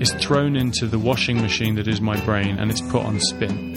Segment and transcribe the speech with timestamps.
[0.00, 3.74] is thrown into the washing machine that is my brain and it's put on spin.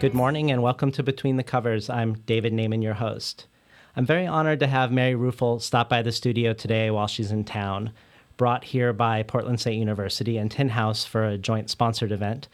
[0.00, 1.90] Good morning and welcome to Between the Covers.
[1.90, 3.46] I'm David Naimon, your host.
[3.94, 7.44] I'm very honored to have Mary Ruefle stop by the studio today while she's in
[7.44, 7.92] town,
[8.38, 12.48] brought here by Portland State University and Tin House for a joint sponsored event.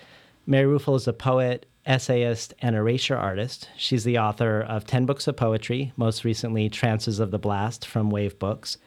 [0.46, 3.68] Mary Ruefle is a poet, essayist, and erasure artist.
[3.76, 8.10] She's the author of 10 books of poetry, most recently Trances of the Blast from
[8.10, 8.78] Wave Books,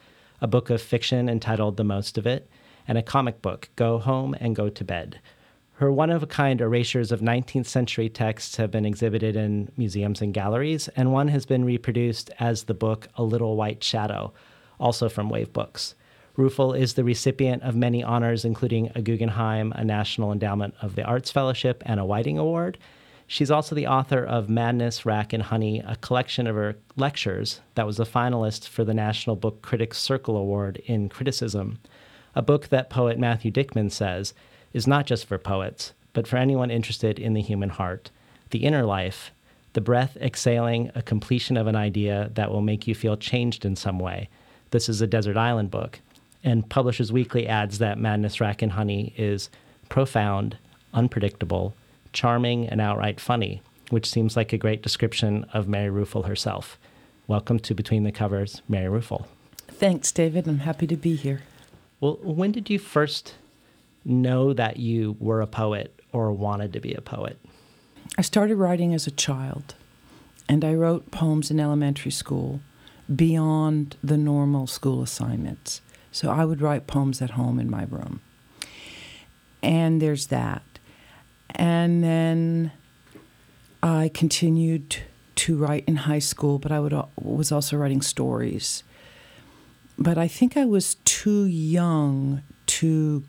[0.41, 2.49] a book of fiction entitled The Most of It,
[2.87, 5.19] and a comic book, Go Home and Go to Bed.
[5.73, 10.21] Her one of a kind erasures of 19th century texts have been exhibited in museums
[10.21, 14.33] and galleries, and one has been reproduced as the book A Little White Shadow,
[14.79, 15.95] also from Wave Books.
[16.37, 21.03] Ruefle is the recipient of many honors, including a Guggenheim, a National Endowment of the
[21.03, 22.77] Arts Fellowship, and a Whiting Award.
[23.31, 27.85] She's also the author of Madness, Rack, and Honey, a collection of her lectures that
[27.85, 31.77] was a finalist for the National Book Critics Circle Award in Criticism,
[32.33, 34.33] a book that poet Matthew Dickman says
[34.73, 38.09] is not just for poets, but for anyone interested in the human heart,
[38.49, 39.29] the inner life,
[39.73, 43.75] the breath exhaling a completion of an idea that will make you feel changed in
[43.75, 44.27] some way.
[44.71, 45.99] This is a Desert Island book.
[46.43, 49.51] And Publishers Weekly adds that Madness, Rack, and Honey is
[49.87, 50.57] profound,
[50.95, 51.75] unpredictable,
[52.13, 56.77] charming, and outright funny, which seems like a great description of Mary Ruefle herself.
[57.27, 59.25] Welcome to Between the Covers, Mary Ruefle.
[59.67, 60.47] Thanks, David.
[60.47, 61.41] I'm happy to be here.
[61.99, 63.35] Well, when did you first
[64.03, 67.39] know that you were a poet or wanted to be a poet?
[68.17, 69.75] I started writing as a child,
[70.47, 72.61] and I wrote poems in elementary school
[73.13, 75.81] beyond the normal school assignments.
[76.11, 78.21] So I would write poems at home in my room.
[79.61, 80.63] And there's that.
[81.55, 82.71] And then
[83.81, 84.97] I continued
[85.35, 88.83] to write in high school, but I would, was also writing stories.
[89.97, 93.23] But I think I was too young to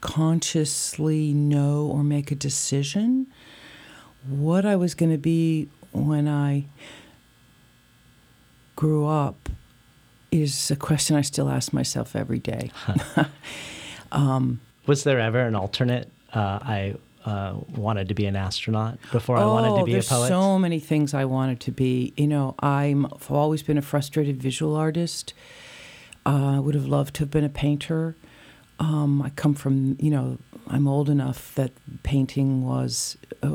[0.00, 3.26] consciously know or make a decision
[4.28, 6.66] what I was going to be when I
[8.76, 9.48] grew up
[10.30, 12.70] is a question I still ask myself every day.
[14.12, 16.10] um, was there ever an alternate?
[16.32, 20.02] Uh, I uh, wanted to be an astronaut before oh, I wanted to be a
[20.02, 20.18] poet.
[20.18, 22.12] There's so many things I wanted to be.
[22.16, 25.32] You know, I'm, I've always been a frustrated visual artist.
[26.26, 28.16] Uh, I would have loved to have been a painter.
[28.78, 33.48] Um, I come from, you know, I'm old enough that painting was uh,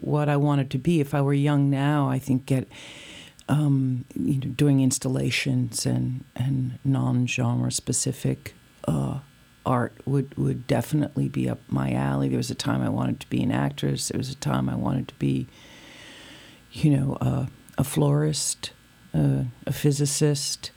[0.00, 1.00] what I wanted to be.
[1.00, 2.68] If I were young now, I think get
[3.48, 8.54] um, you know, doing installations and and non-genre specific
[8.88, 9.18] uh,
[9.66, 12.28] art would would definitely be up my alley.
[12.28, 14.08] There was a time I wanted to be an actress.
[14.08, 15.46] There was a time I wanted to be,
[16.72, 17.46] you know, uh,
[17.78, 18.72] a florist,
[19.14, 20.70] uh, a physicist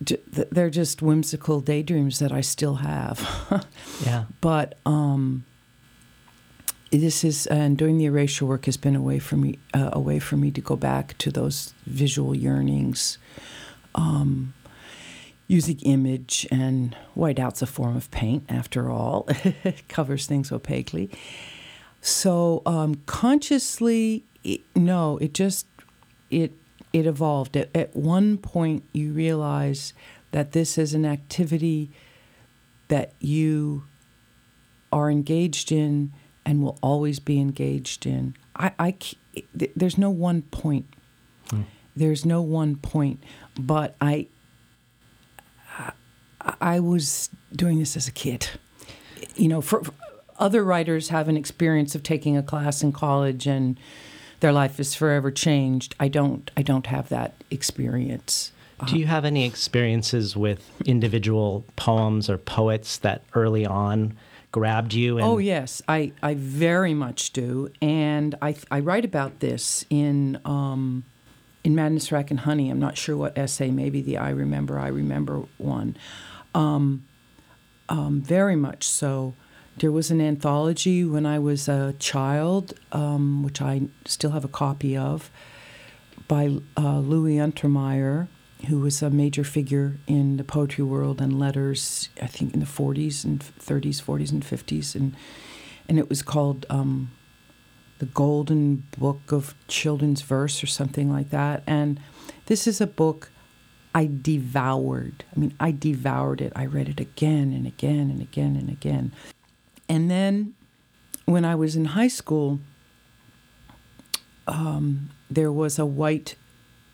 [0.00, 3.66] they're just whimsical daydreams that I still have.
[4.04, 4.24] yeah.
[4.40, 5.44] But um,
[6.90, 10.00] this is and doing the erasure work has been a way for me uh, a
[10.00, 13.18] way for me to go back to those visual yearnings.
[13.94, 14.54] Um,
[15.48, 19.26] using image and whiteout's a form of paint after all
[19.64, 21.10] it covers things opaquely
[22.00, 25.66] so um, consciously it, no it just
[26.30, 26.52] it
[26.92, 27.56] it evolved.
[27.56, 29.92] At, at one point, you realize
[30.32, 31.90] that this is an activity
[32.88, 33.84] that you
[34.92, 36.12] are engaged in
[36.44, 38.34] and will always be engaged in.
[38.56, 38.94] I, I
[39.54, 40.86] there's no one point.
[41.50, 41.62] Hmm.
[41.94, 43.22] There's no one point,
[43.58, 44.28] but I,
[46.60, 48.48] I was doing this as a kid.
[49.36, 49.92] You know, for, for
[50.38, 53.78] other writers have an experience of taking a class in college and
[54.40, 55.94] their life is forever changed.
[55.98, 58.52] I don't I don't have that experience.
[58.86, 64.16] Do you have any experiences with individual poems or poets that early on
[64.52, 65.18] grabbed you?
[65.18, 70.38] And- Oh yes, I, I very much do, and I I write about this in
[70.44, 71.02] um,
[71.68, 72.70] in Madness, Rack and Honey.
[72.70, 75.98] I'm not sure what essay, maybe the I Remember, I Remember one.
[76.54, 77.04] Um,
[77.90, 79.34] um, very much so.
[79.76, 84.48] There was an anthology when I was a child, um, which I still have a
[84.48, 85.30] copy of,
[86.26, 88.28] by uh, Louis Untermeyer,
[88.68, 92.66] who was a major figure in the poetry world and letters, I think in the
[92.66, 94.94] 40s and 30s, 40s and 50s.
[94.94, 95.14] And,
[95.86, 97.10] and it was called um,
[97.98, 101.62] The Golden Book of Children's Verse or something like that.
[101.66, 102.00] And
[102.46, 103.30] this is a book
[103.94, 105.24] I devoured.
[105.34, 106.52] I mean, I devoured it.
[106.54, 109.12] I read it again and again and again and again.
[109.88, 110.54] And then
[111.24, 112.60] when I was in high school,
[114.46, 116.36] um, there was a white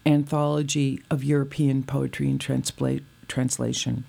[0.06, 4.04] anthology of European poetry and transla- translation.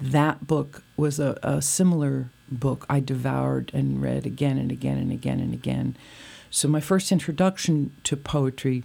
[0.00, 5.12] That book was a, a similar book I devoured and read again and again and
[5.12, 5.96] again and again.
[6.50, 8.84] So my first introduction to poetry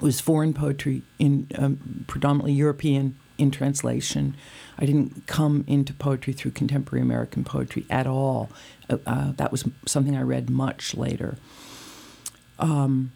[0.00, 4.36] was foreign poetry in um, predominantly European in translation.
[4.78, 8.50] I didn't come into poetry through contemporary American poetry at all.
[8.88, 11.36] Uh, uh, that was something I read much later.
[12.58, 13.12] Um,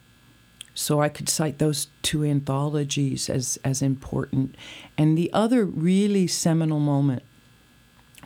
[0.73, 4.55] so I could cite those two anthologies as, as important.
[4.97, 7.23] And the other really seminal moment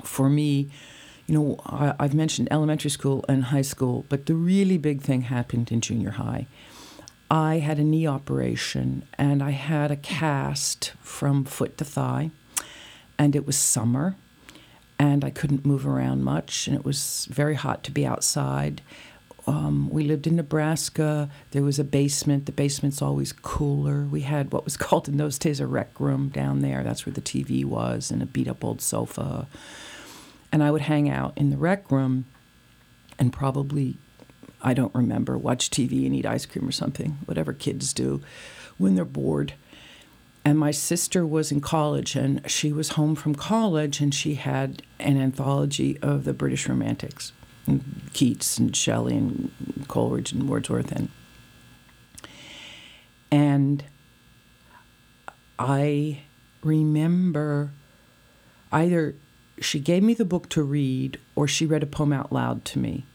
[0.04, 0.70] for me,
[1.28, 5.24] you know, I, I've mentioned elementary school and high school, but the really big thing
[5.24, 6.48] happened in junior high.
[7.32, 12.32] I had a knee operation and I had a cast from foot to thigh,
[13.18, 14.16] and it was summer,
[15.00, 18.82] and I couldn't move around much, and it was very hot to be outside.
[19.46, 21.30] Um, we lived in Nebraska.
[21.52, 22.46] There was a basement.
[22.46, 24.04] The basement's always cooler.
[24.04, 26.84] We had what was called in those days a rec room down there.
[26.84, 29.48] That's where the TV was, and a beat up old sofa.
[30.54, 32.26] And I would hang out in the rec room
[33.20, 33.98] and probably
[34.62, 38.22] I don't remember, watch TV and eat ice cream or something, whatever kids do
[38.78, 39.56] when they're bored.
[40.46, 44.84] And my sister was in college and she was home from college and she had
[45.00, 47.34] an anthology of the British Romantics,
[47.68, 49.52] and Keats and Shelley and
[49.88, 51.10] Coleridge and Wordsworth and
[53.32, 53.84] and
[55.58, 56.22] I
[56.62, 57.72] remember
[58.72, 59.16] either
[59.64, 62.80] she gave me the book to read or she read a poem out loud to
[62.80, 63.06] me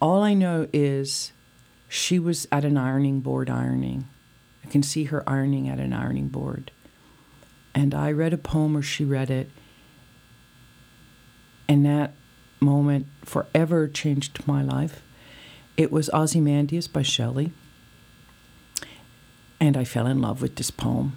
[0.00, 1.32] all I know is
[1.88, 4.08] she was at an ironing board ironing.
[4.64, 6.70] I can see her ironing at an ironing board.
[7.74, 9.50] And I read a poem or she read it.
[11.68, 12.14] And that
[12.58, 15.02] moment forever changed my life.
[15.76, 17.52] It was Ozymandias by Shelley.
[19.60, 21.16] And I fell in love with this poem.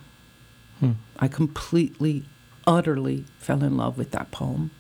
[0.80, 0.92] Hmm.
[1.18, 2.26] I completely,
[2.66, 4.72] utterly fell in love with that poem.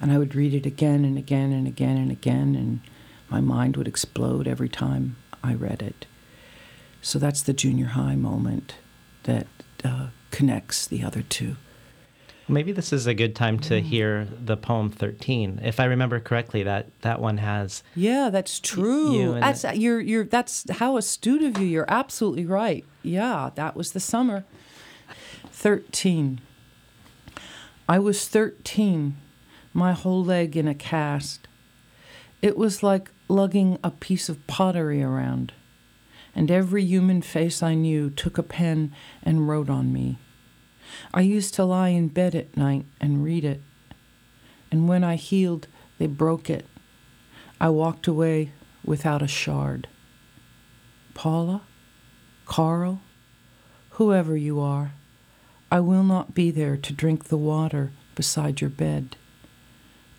[0.00, 2.54] And I would read it again and again and again and again.
[2.54, 2.80] And
[3.28, 6.06] my mind would explode every time I read it.
[7.00, 8.74] So that's the junior high moment
[9.22, 9.46] that
[9.84, 11.56] uh, connects the other two.
[12.48, 15.60] Maybe this is a good time to hear the poem 13.
[15.64, 17.82] If I remember correctly, that, that one has.
[17.96, 19.12] Yeah, that's true.
[19.12, 21.66] you and that's you're you're that's how astute of you.
[21.66, 22.84] You're absolutely right.
[23.02, 24.44] Yeah, that was the summer.
[25.50, 26.40] 13.
[27.88, 29.16] I was 13,
[29.72, 31.46] my whole leg in a cast.
[32.42, 35.52] It was like lugging a piece of pottery around,
[36.34, 40.18] and every human face I knew took a pen and wrote on me.
[41.14, 43.62] I used to lie in bed at night and read it,
[44.72, 46.66] and when I healed, they broke it.
[47.60, 48.50] I walked away
[48.84, 49.86] without a shard.
[51.14, 51.62] Paula,
[52.46, 53.00] Carl,
[53.90, 54.92] whoever you are,
[55.70, 59.16] I will not be there to drink the water beside your bed.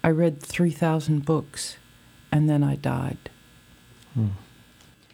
[0.03, 1.77] I read 3,000 books
[2.31, 3.29] and then I died.
[4.13, 4.27] Hmm.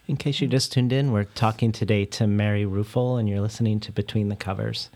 [0.08, 3.80] In case you just tuned in, we're talking today to Mary Ruefle, and you're listening
[3.82, 4.90] to Between the Covers.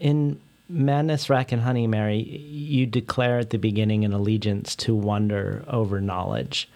[0.00, 5.62] In Madness, Rack, and Honey, Mary, you declare at the beginning an allegiance to wonder
[5.68, 6.70] over knowledge.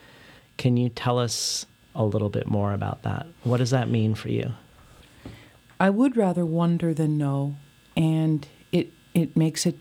[0.58, 3.26] Can you tell us a little bit more about that?
[3.44, 4.52] What does that mean for you?
[5.80, 7.56] I would rather wonder than know,
[7.98, 9.76] and it it makes it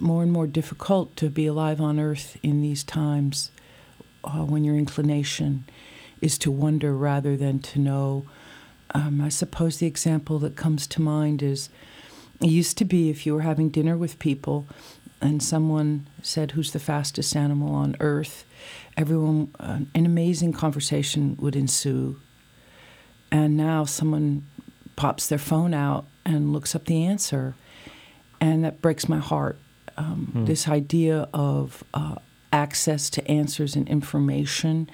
[0.00, 3.52] more and more difficult to be alive on Earth in these times
[4.24, 5.64] uh, when your inclination
[6.20, 8.24] is to wonder rather than to know.
[8.92, 11.68] Um, I suppose the example that comes to mind is
[12.40, 14.66] it used to be if you were having dinner with people
[15.20, 18.44] and someone said, Who's the fastest animal on earth?
[18.96, 22.20] everyone, uh, an amazing conversation would ensue.
[23.30, 24.46] And now someone
[24.96, 27.54] pops their phone out and looks up the answer.
[28.40, 29.58] And that breaks my heart
[29.96, 32.14] Um, This idea of uh,
[32.52, 34.88] access to answers and information,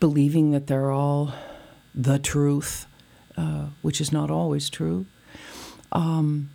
[0.00, 1.32] believing that they're all
[1.94, 2.86] the truth,
[3.36, 5.06] uh, which is not always true.
[5.90, 6.50] Um,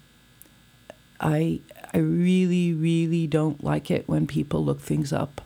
[1.19, 1.59] I
[1.93, 5.41] I really really don't like it when people look things up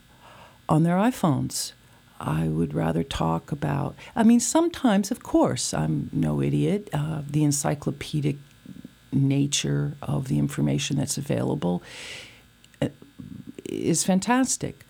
[0.68, 1.74] on their iPhones.
[2.22, 3.96] I would rather talk about.
[4.16, 6.90] I mean, sometimes, of course, I'm no idiot.
[6.94, 8.38] Uh, the encyclopedic
[9.12, 11.82] nature of the information that's available
[12.82, 12.90] uh,
[13.66, 14.86] is fantastic.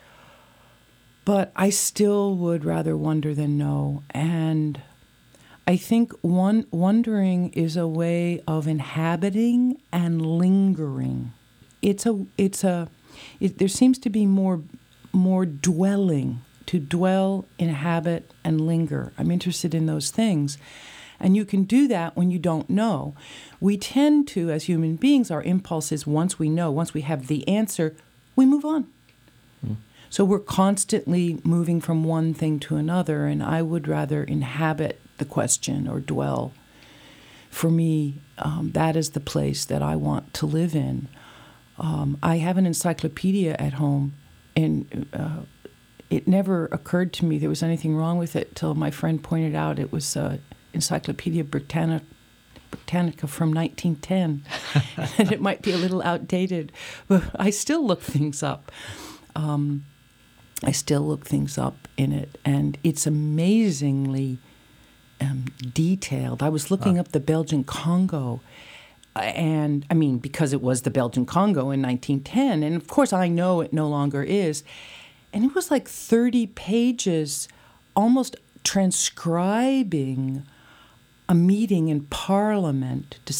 [1.23, 4.03] But I still would rather wonder than know.
[4.09, 4.81] And
[5.65, 11.31] I think one wondering is a way of inhabiting and lingering.
[11.81, 12.89] It's a it's a
[13.39, 14.61] it, there seems to be more
[15.13, 19.13] more dwelling to dwell, inhabit, and linger.
[19.17, 20.57] I'm interested in those things.
[21.19, 23.15] And you can do that when you don't know.
[23.59, 27.27] We tend to, as human beings, our impulse is once we know, once we have
[27.27, 27.95] the answer,
[28.35, 28.87] we move on.
[30.09, 35.25] So we're constantly moving from one thing to another, and I would rather inhabit the
[35.25, 36.51] question or dwell.
[37.49, 41.07] For me, um, that is the place that I want to live in.
[41.77, 44.13] Um, I have an encyclopedia at home,
[44.53, 45.43] and uh,
[46.11, 49.55] it never occurred to me there was anything wrong with it till my friend pointed
[49.55, 50.37] out it was uh,
[50.73, 52.05] Encyclopedia Britannica,
[52.69, 54.43] Britannica from 1910,
[55.17, 56.71] and it might be a little outdated,
[57.07, 58.71] but I still look things up.
[59.35, 59.85] Um,
[60.63, 64.37] I still look things up in it, and it's amazingly
[65.21, 66.43] um, detailed.
[66.43, 68.41] I was looking up the Belgian Congo,
[69.15, 73.29] and I mean, because it was the Belgian Congo in 1910, and of course I
[73.29, 74.63] know it no longer is.
[75.33, 77.47] And it was like 30 pages,
[77.95, 80.43] almost transcribing
[81.29, 83.33] a meeting in Parliament to,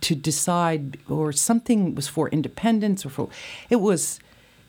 [0.00, 3.28] to decide, or something was for independence, or for.
[3.68, 4.20] It was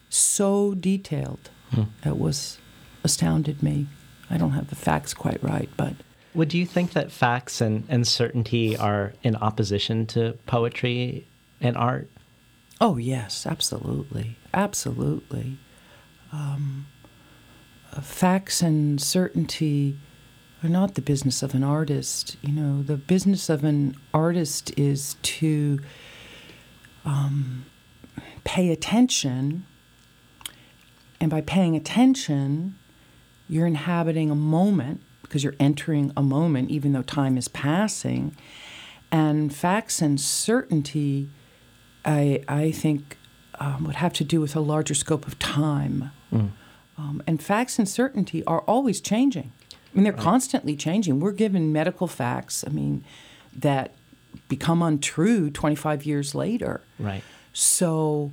[0.09, 1.49] so detailed.
[1.71, 1.83] Hmm.
[2.03, 2.57] It was
[3.03, 3.87] astounded me.
[4.29, 5.93] I don't have the facts quite right, but
[6.33, 11.27] Would you think that facts and, and certainty are in opposition to poetry
[11.61, 12.09] and art?
[12.81, 14.37] Oh, yes, absolutely.
[14.53, 15.57] Absolutely.
[16.31, 16.87] Um,
[17.95, 19.97] uh, facts and certainty
[20.63, 22.37] are not the business of an artist.
[22.41, 25.79] You know, the business of an artist is to
[27.05, 27.65] um,
[28.43, 29.65] pay attention.
[31.19, 32.77] And by paying attention,
[33.47, 38.35] you're inhabiting a moment because you're entering a moment, even though time is passing.
[39.11, 41.29] And facts and certainty
[42.05, 43.17] I, I think
[43.59, 46.11] um, would have to do with a larger scope of time.
[46.31, 49.51] Um, and facts and certainty are always changing.
[49.71, 51.19] I mean, they're constantly changing.
[51.19, 53.03] We're given medical facts, I mean,
[53.55, 53.93] that
[54.47, 56.81] become untrue 25 years later.
[56.99, 57.23] Right.
[57.53, 58.31] So,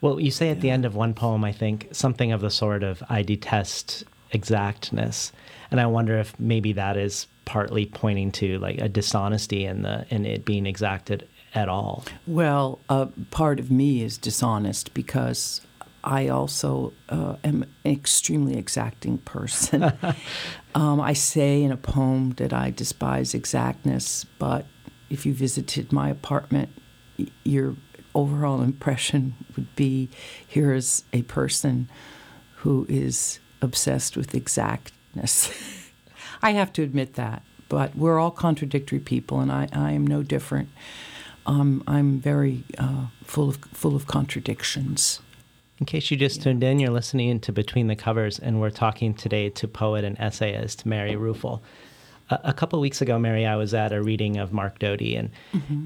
[0.00, 2.82] Well, you say at the end of one poem, I think, something of the sort
[2.82, 5.32] of, I detest exactness.
[5.70, 10.06] And I wonder if maybe that is partly pointing to like a dishonesty in the
[10.10, 12.04] in it being exacted at all.
[12.26, 15.60] well, uh, part of me is dishonest because
[16.04, 19.92] I also uh, am an extremely exacting person.
[20.74, 24.66] um, I say in a poem that I despise exactness, but
[25.08, 26.68] if you visited my apartment,
[27.42, 27.76] your
[28.14, 30.10] overall impression would be
[30.46, 31.90] here is a person
[32.56, 35.50] who is obsessed with exactness.
[36.42, 40.22] I have to admit that, but we're all contradictory people, and I, I am no
[40.22, 40.68] different.
[41.46, 45.20] Um, I'm very uh, full of full of contradictions.
[45.84, 49.12] In case you just tuned in, you're listening to Between the Covers, and we're talking
[49.12, 51.60] today to poet and essayist Mary Ruefle.
[52.30, 55.28] A, a couple weeks ago, Mary, I was at a reading of Mark Doty, and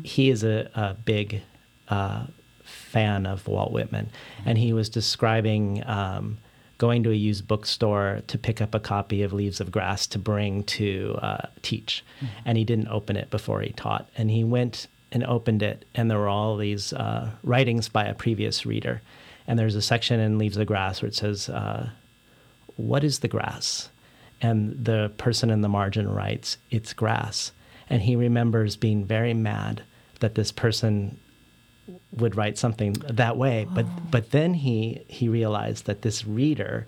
[0.04, 1.42] he is a, a big
[1.88, 2.26] uh,
[2.62, 4.10] fan of Walt Whitman,
[4.46, 6.38] and he was describing um,
[6.78, 10.18] going to a used bookstore to pick up a copy of Leaves of Grass to
[10.20, 12.04] bring to uh, teach,
[12.44, 16.08] and he didn't open it before he taught, and he went and opened it, and
[16.08, 19.02] there were all these uh, writings by a previous reader,
[19.48, 21.88] and there's a section in Leaves of Grass where it says, uh,
[22.76, 23.88] "What is the grass?"
[24.40, 27.50] And the person in the margin writes, "It's grass,"
[27.90, 29.82] and he remembers being very mad
[30.20, 31.18] that this person
[32.12, 33.66] would write something that way.
[33.72, 36.86] But but then he he realized that this reader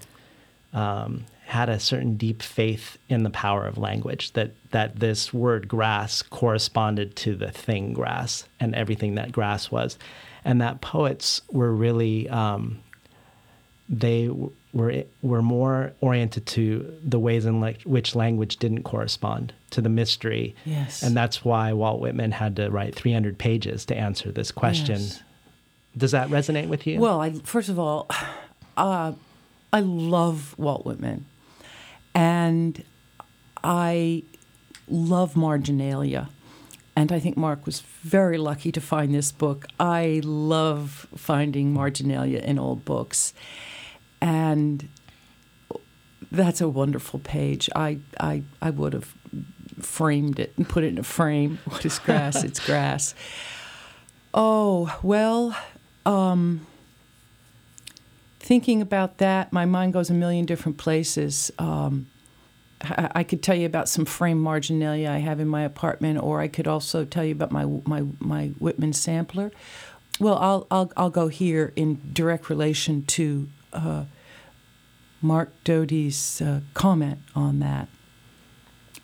[0.73, 4.33] um, had a certain deep faith in the power of language.
[4.35, 9.99] That that this word grass corresponded to the thing grass and everything that grass was,
[10.45, 12.29] and that poets were really.
[12.29, 12.81] Um,
[13.89, 14.31] they
[14.73, 20.55] were were more oriented to the ways in which language didn't correspond to the mystery.
[20.65, 21.03] Yes.
[21.03, 25.01] And that's why Walt Whitman had to write 300 pages to answer this question.
[25.01, 25.23] Yes.
[25.97, 27.01] Does that resonate with you?
[27.01, 28.07] Well, I, first of all,
[28.77, 29.13] uh,
[29.73, 31.27] I love Walt Whitman,
[32.15, 32.85] and
[33.63, 34.23] I
[34.89, 36.29] love marginalia.
[37.01, 39.65] And I think Mark was very lucky to find this book.
[39.81, 43.33] I love finding marginalia in old books.
[44.21, 44.87] And
[46.31, 47.71] that's a wonderful page.
[47.75, 49.15] I, I, I would have
[49.81, 51.59] framed it and put it in a frame.
[51.65, 52.45] What is grass?
[52.45, 53.15] it's grass.
[54.35, 55.57] Oh, well,
[56.05, 56.67] um,
[58.41, 61.51] thinking about that, my mind goes a million different places.
[61.59, 62.09] Um,
[62.83, 66.49] I, could tell you about some frame marginalia I have in my apartment, or I
[66.49, 69.53] could also tell you about my my my Whitman sampler.
[70.19, 74.05] Well, I'll I'll I'll go here in direct relation to uh,
[75.21, 77.89] Mark Doty's uh, comment on that.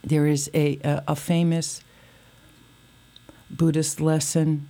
[0.02, 1.83] There is a a, a famous
[3.50, 4.68] Buddhist lesson.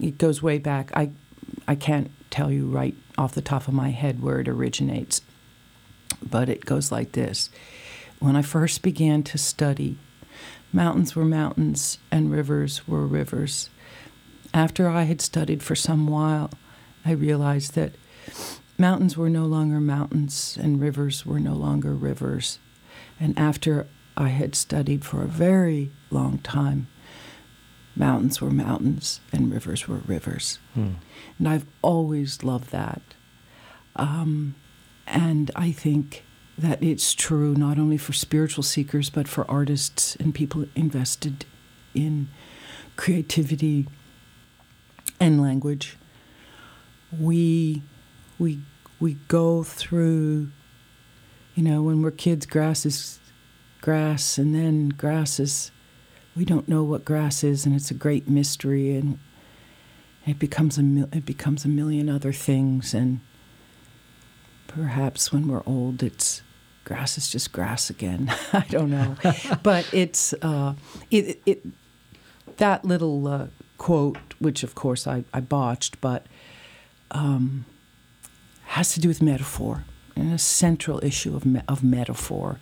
[0.00, 0.92] It goes way back.
[0.96, 1.10] I
[1.66, 5.20] I can't tell you right off the top of my head where it originates,
[6.22, 7.50] but it goes like this.
[8.20, 9.98] When I first began to study,
[10.72, 13.70] mountains were mountains and rivers were rivers.
[14.52, 16.50] After I had studied for some while,
[17.04, 17.94] I realized that
[18.76, 22.58] mountains were no longer mountains and rivers were no longer rivers.
[23.20, 26.88] And after I had studied for a very long time,
[27.94, 30.58] mountains were mountains and rivers were rivers.
[30.74, 30.94] Hmm.
[31.38, 33.02] And I've always loved that.
[33.94, 34.56] Um,
[35.06, 36.24] and I think
[36.58, 41.44] that it's true not only for spiritual seekers, but for artists and people invested
[41.94, 42.28] in
[42.96, 43.86] creativity
[45.20, 45.96] and language.
[47.16, 47.82] We,
[48.38, 48.60] we,
[48.98, 50.50] we go through,
[51.54, 53.20] you know, when we're kids, grass is
[53.80, 55.70] grass, and then grass is,
[56.36, 59.18] we don't know what grass is, and it's a great mystery, and
[60.26, 63.20] it becomes a it becomes a million other things, and
[64.66, 66.42] perhaps when we're old, it's
[66.88, 68.32] grass is just grass again.
[68.54, 69.14] I don't know,
[69.62, 70.72] but it's uh,
[71.10, 71.62] it, it
[72.56, 73.46] that little uh,
[73.76, 76.26] quote, which of course I, I botched, but
[77.10, 77.66] um,
[78.68, 79.84] has to do with metaphor
[80.16, 82.58] and a central issue of me- of metaphor,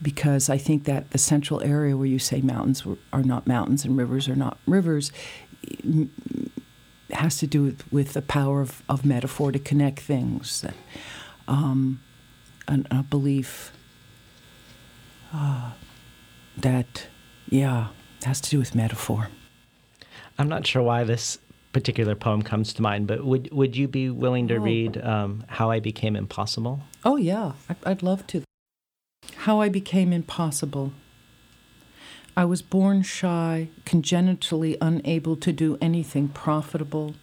[0.00, 3.94] because I think that the central area where you say mountains are not mountains and
[3.94, 5.12] rivers are not rivers.
[7.10, 10.64] Has to do with, with the power of, of metaphor to connect things.
[11.46, 12.00] Um,
[12.68, 13.72] an, a belief
[15.32, 15.72] uh,
[16.56, 17.06] that,
[17.48, 17.88] yeah,
[18.24, 19.28] has to do with metaphor.
[20.38, 21.38] I'm not sure why this
[21.72, 24.60] particular poem comes to mind, but would would you be willing to Oh.
[24.60, 26.80] read um, "How I Became Impossible"?
[27.04, 27.52] Oh, yeah,
[27.84, 28.42] I'd love to.
[29.36, 30.92] How I became impossible.
[32.38, 37.14] I was born shy, congenitally unable to do anything profitable,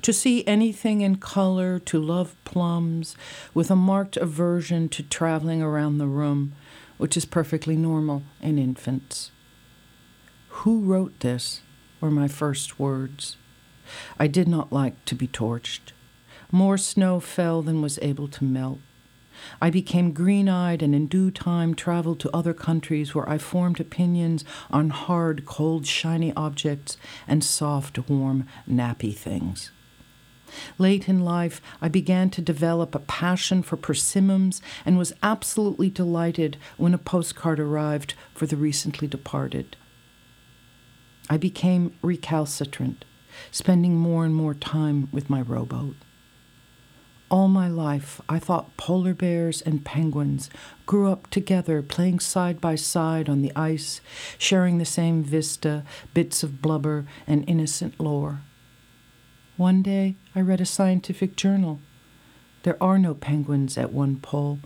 [0.00, 3.14] to see anything in color, to love plums,
[3.52, 6.54] with a marked aversion to traveling around the room,
[6.96, 9.30] which is perfectly normal in infants.
[10.48, 11.60] Who wrote this?
[12.00, 13.36] were my first words.
[14.18, 15.92] I did not like to be torched.
[16.50, 18.78] More snow fell than was able to melt.
[19.60, 23.80] I became green eyed and in due time traveled to other countries where I formed
[23.80, 29.70] opinions on hard, cold, shiny objects and soft, warm, nappy things.
[30.78, 36.56] Late in life, I began to develop a passion for persimmons and was absolutely delighted
[36.76, 39.76] when a postcard arrived for the recently departed.
[41.30, 43.04] I became recalcitrant,
[43.50, 45.96] spending more and more time with my rowboat.
[47.32, 50.50] All my life, I thought polar bears and penguins
[50.84, 54.02] grew up together, playing side by side on the ice,
[54.36, 58.42] sharing the same vista, bits of blubber, and innocent lore.
[59.56, 61.80] One day, I read a scientific journal.
[62.64, 64.58] There are no penguins at one pole,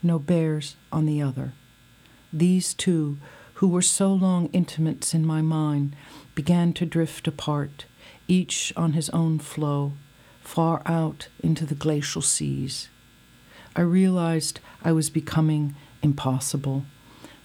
[0.00, 1.54] no bears on the other.
[2.32, 3.18] These two,
[3.54, 5.96] who were so long intimates in my mind,
[6.36, 7.86] began to drift apart,
[8.28, 9.94] each on his own floe,
[10.42, 12.88] far out into the glacial seas.
[13.74, 16.84] I realized I was becoming impossible,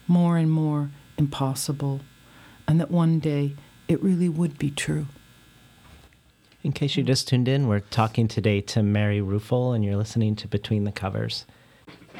[0.06, 2.00] more and more impossible,
[2.66, 3.54] and that one day
[3.86, 5.06] it really would be true.
[6.62, 10.36] In case you just tuned in, we're talking today to Mary Ruefle, and you're listening
[10.36, 11.46] to Between the Covers.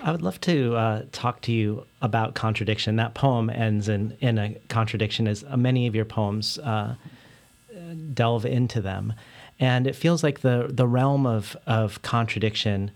[0.02, 2.96] I would love to uh, talk to you about contradiction.
[2.96, 6.94] That poem ends in, in a contradiction, as many of your poems uh,
[8.14, 9.12] delve into them.
[9.60, 12.90] And it feels like the, the realm of, of contradiction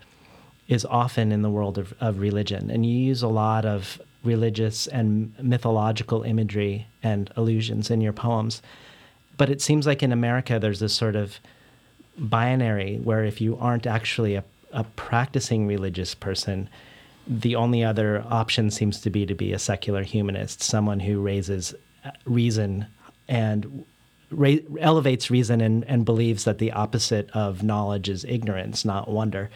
[0.69, 4.87] is often in the world of, of religion, and you use a lot of religious
[4.87, 8.63] and mythological imagery and allusions in your poems.
[9.37, 11.41] But it seems like in America, there's this sort of
[12.17, 16.69] binary where if you aren't actually a, a practicing religious person,
[17.27, 21.75] the only other option seems to be to be a secular humanist, someone who raises
[22.25, 22.87] reason
[23.29, 23.85] and
[24.33, 29.51] ra- elevates reason and, and believes that the opposite of knowledge is ignorance, not wonder.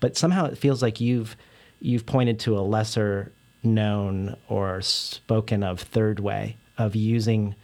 [0.00, 1.36] But somehow it feels like you've
[1.80, 7.54] you've pointed to a lesser known or spoken of third way of using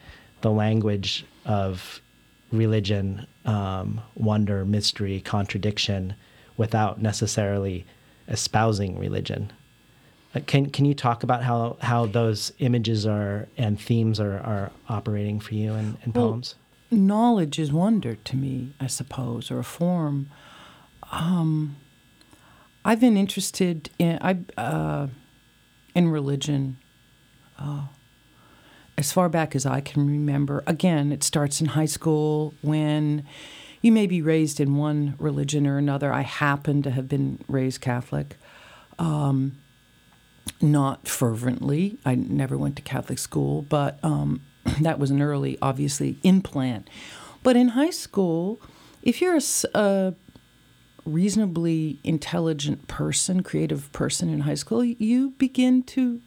[0.40, 2.00] the language of
[2.52, 6.14] religion, um, wonder, mystery, contradiction,
[6.56, 7.86] without necessarily
[8.28, 9.52] espousing religion.
[10.34, 14.70] Uh, can can you talk about how, how those images are and themes are, are
[14.88, 16.54] operating for you in, in Well, poems?
[16.90, 20.28] knowledge is wonder to me, I suppose, or a form.
[21.10, 21.76] Um,
[22.84, 25.08] I've been interested in I uh,
[25.94, 26.76] in religion
[27.58, 27.86] uh,
[28.96, 30.62] as far back as I can remember.
[30.66, 33.24] Again, it starts in high school when
[33.80, 36.12] you may be raised in one religion or another.
[36.12, 38.36] I happen to have been raised Catholic.
[38.98, 39.58] Um,
[40.60, 41.98] not fervently.
[42.04, 44.42] I never went to Catholic school, but um,
[44.80, 46.88] that was an early, obviously, implant.
[47.42, 48.60] But in high school,
[49.02, 49.38] if you're
[49.74, 50.14] a
[51.04, 56.20] reasonably intelligent person, creative person in high school, you begin to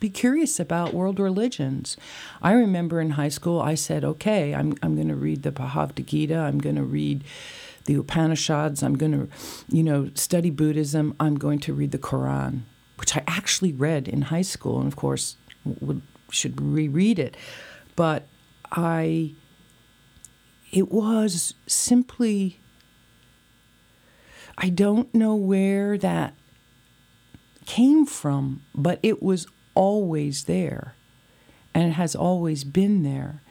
[0.00, 1.96] be curious about world religions.
[2.42, 6.06] I remember in high school, I said, okay, I'm, I'm going to read the Bhagavad
[6.06, 7.24] Gita, I'm going to read
[7.86, 9.28] the Upanishads, I'm going to,
[9.68, 12.60] you know, study Buddhism, I'm going to read the Quran,
[12.96, 17.36] which I actually read in high school, and of course, would, should reread it.
[17.96, 18.26] But
[18.70, 19.34] I,
[20.72, 22.60] it was simply,
[24.58, 26.34] I don't know where that
[27.66, 30.94] came from, but it was always there
[31.74, 33.42] and it has always been there.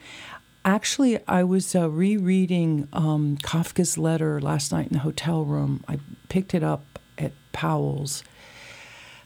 [0.64, 5.84] Actually, I was uh, rereading um, Kafka's letter last night in the hotel room.
[5.86, 5.98] I
[6.30, 8.24] picked it up at Powell's.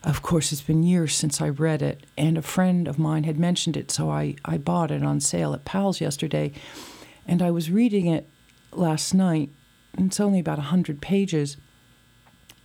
[0.04, 3.38] Of course, it's been years since I read it, and a friend of mine had
[3.38, 6.52] mentioned it, so I, I bought it on sale at Powell's yesterday.
[7.26, 8.28] And I was reading it
[8.72, 9.50] last night,
[9.96, 11.56] and it's only about 100 pages.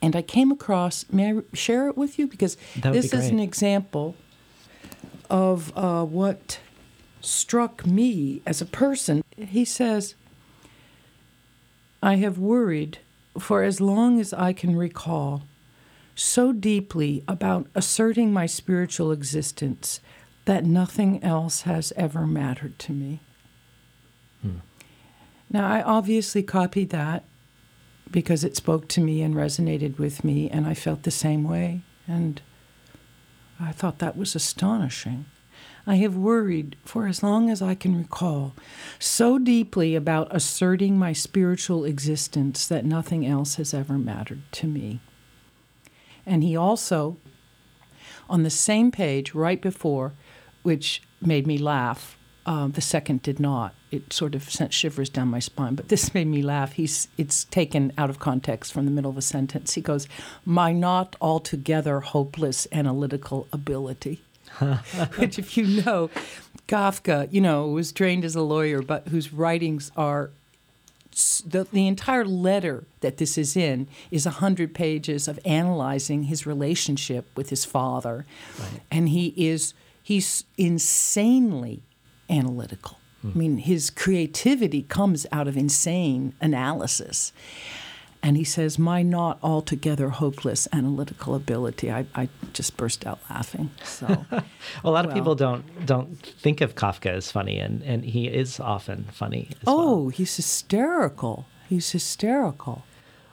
[0.01, 2.27] And I came across, may I share it with you?
[2.27, 4.15] Because this is an example
[5.29, 6.59] of uh, what
[7.21, 9.23] struck me as a person.
[9.35, 10.13] He says,
[12.03, 12.99] I have worried
[13.39, 15.43] for as long as I can recall
[16.15, 19.99] so deeply about asserting my spiritual existence
[20.45, 23.19] that nothing else has ever mattered to me.
[24.41, 24.57] Hmm.
[25.49, 27.23] Now, I obviously copied that
[28.11, 31.81] because it spoke to me and resonated with me, and I felt the same way.
[32.07, 32.41] And
[33.59, 35.25] I thought that was astonishing.
[35.85, 38.53] I have worried for as long as I can recall
[38.99, 45.01] so deeply about asserting my spiritual existence that nothing else has ever mattered to me.
[46.25, 47.17] And he also,
[48.29, 50.13] on the same page right before,
[50.63, 53.73] which made me laugh, uh, the second did not.
[53.91, 56.73] It sort of sent shivers down my spine, but this made me laugh.
[56.73, 59.73] He's it's taken out of context from the middle of a sentence.
[59.73, 60.07] He goes,
[60.45, 64.21] "My not altogether hopeless analytical ability."
[65.17, 66.09] Which, if you know,
[66.67, 70.31] Kafka, you know, was trained as a lawyer, but whose writings are
[71.45, 77.25] the, the entire letter that this is in is 100 pages of analyzing his relationship
[77.35, 78.25] with his father.
[78.91, 81.83] And he is, he's insanely
[82.29, 82.97] analytical.
[83.23, 83.39] I hmm.
[83.39, 87.31] mean, his creativity comes out of insane analysis.
[88.25, 91.91] And he says, My not altogether hopeless analytical ability.
[91.91, 93.69] I, I just burst out laughing.
[93.83, 94.25] So,
[94.83, 95.15] a lot of well.
[95.15, 99.49] people don't don't think of Kafka as funny, and, and he is often funny.
[99.51, 101.45] As oh, he's hysterical.
[101.67, 102.85] He's hysterical.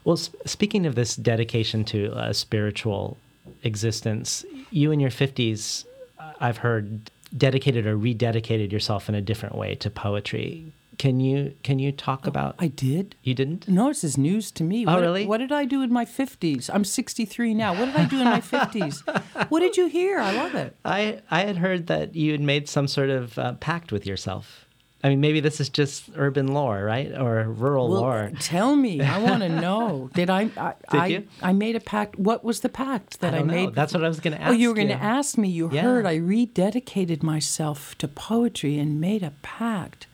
[0.02, 3.16] Well, sp- speaking of this dedication to a spiritual
[3.62, 5.84] existence, you in your 50s,
[6.18, 10.72] uh, I've heard, dedicated or rededicated yourself in a different way to poetry.
[11.00, 12.56] Can you can you talk about?
[12.58, 13.14] I did.
[13.22, 13.66] You didn't?
[13.66, 14.84] No, this is news to me.
[14.86, 15.24] Oh, what, really?
[15.26, 16.68] What did I do in my 50s?
[16.74, 17.72] I'm 63 now.
[17.72, 19.48] What did I do in my 50s?
[19.48, 20.18] What did you hear?
[20.18, 20.76] I love it.
[20.84, 24.66] I I had heard that you had made some sort of uh, pact with yourself.
[25.02, 28.32] I mean, maybe this is just urban lore, right, or rural Well, lore.
[28.38, 29.00] tell me.
[29.00, 30.10] I want to know.
[30.12, 30.50] Did I?
[30.58, 31.28] I, Did I, you?
[31.40, 32.18] I made a pact.
[32.18, 33.54] What was the pact that I I, don't know.
[33.54, 33.74] made?
[33.74, 34.50] That's what I was going to ask.
[34.50, 35.48] Oh, you were going to ask me.
[35.48, 35.80] You Yeah.
[35.80, 40.06] heard I rededicated myself to poetry and made a pact.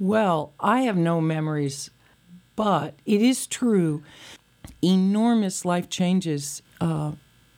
[0.00, 1.90] Well, I have no memories,
[2.56, 4.02] but it is true.
[4.82, 7.12] enormous life changes uh,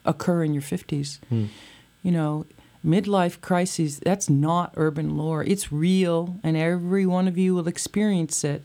[0.04, 1.20] occur in your 50s.
[1.30, 2.46] You know,
[2.84, 5.44] midlife crises, that's not urban lore.
[5.44, 8.64] It's real, and every one of you will experience it.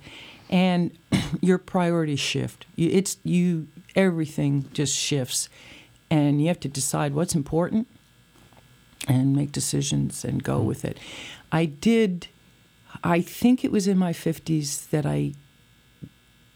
[0.50, 0.98] And
[1.42, 2.66] your priorities shift.
[2.78, 5.50] It's you, everything just shifts.
[6.10, 7.88] And you have to decide what's important
[9.08, 10.98] and make decisions and go with it.
[11.52, 12.28] I did,
[13.04, 15.34] I think it was in my 50s that I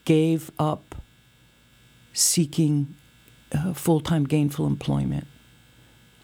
[0.06, 0.96] gave up
[2.14, 2.96] seeking
[3.54, 5.28] uh, full time gainful employment.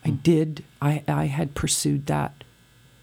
[0.03, 2.43] I did, I, I had pursued that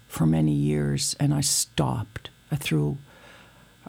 [0.07, 2.29] for many years and I stopped.
[2.51, 2.97] I threw.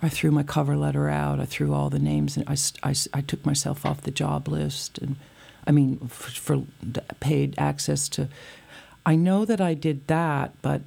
[0.03, 1.41] I threw my cover letter out.
[1.41, 4.99] I threw all the names, and I, I I took myself off the job list.
[4.99, 5.17] And
[5.67, 6.65] I mean, f- for
[7.21, 8.29] paid access to.
[9.07, 10.83] I know that I did that, but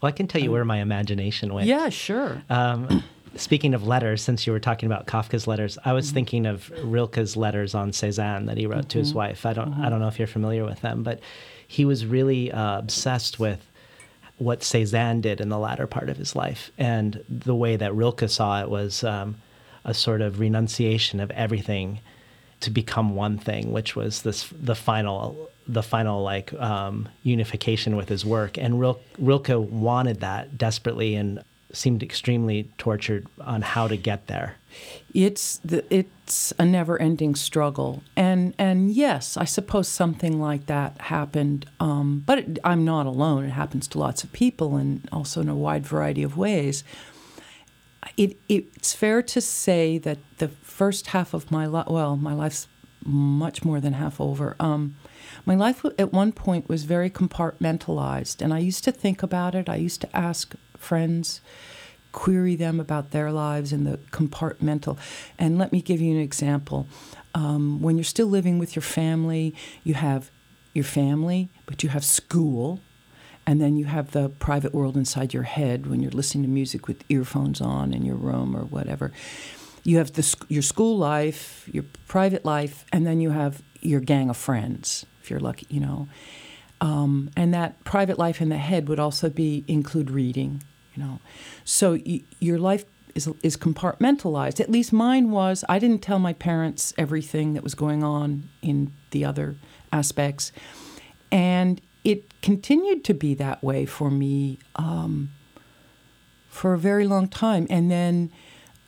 [0.00, 1.66] Well, I can tell you where my imagination went.
[1.66, 2.42] yeah, sure.
[2.50, 3.02] Um,
[3.36, 7.36] speaking of letters, since you were talking about Kafka's letters, I was thinking of Rilke's
[7.36, 9.46] letters on Cézanne that he wrote to his wife.
[9.46, 11.20] I don't, I don't know if you're familiar with them, but
[11.66, 13.70] he was really uh, obsessed with
[14.38, 18.28] what Cézanne did in the latter part of his life, and the way that Rilke
[18.28, 19.36] saw it was um,
[19.84, 22.00] a sort of renunciation of everything
[22.60, 28.08] to become one thing, which was this the final the final like um, unification with
[28.08, 28.56] his work.
[28.56, 31.42] And Rilke, Rilke wanted that desperately and
[31.72, 34.56] seemed extremely tortured on how to get there.
[35.14, 41.66] it's the, it's a never-ending struggle, and and yes, I suppose something like that happened.
[41.80, 43.44] Um, but it, I'm not alone.
[43.44, 46.84] It happens to lots of people, and also in a wide variety of ways.
[48.16, 52.68] It it's fair to say that the first half of my life, well, my life's
[53.02, 54.54] much more than half over.
[54.60, 54.96] Um,
[55.46, 59.70] my life at one point was very compartmentalized, and I used to think about it.
[59.70, 61.40] I used to ask friends
[62.12, 64.98] query them about their lives and the compartmental.
[65.38, 66.86] And let me give you an example.
[67.34, 70.30] Um, when you're still living with your family, you have
[70.74, 72.80] your family, but you have school,
[73.46, 76.86] and then you have the private world inside your head when you're listening to music
[76.86, 79.10] with earphones on in your room or whatever.
[79.86, 84.28] You have the, your school life, your private life, and then you have your gang
[84.28, 86.08] of friends, if you're lucky, you know.
[86.80, 91.20] Um, and that private life in the head would also be include reading, you know.
[91.64, 94.60] So y- your life is is compartmentalized.
[94.60, 95.64] At least mine was.
[95.68, 99.54] I didn't tell my parents everything that was going on in the other
[99.92, 100.52] aspects,
[101.30, 105.30] and it continued to be that way for me um,
[106.48, 107.66] for a very long time.
[107.70, 108.32] And then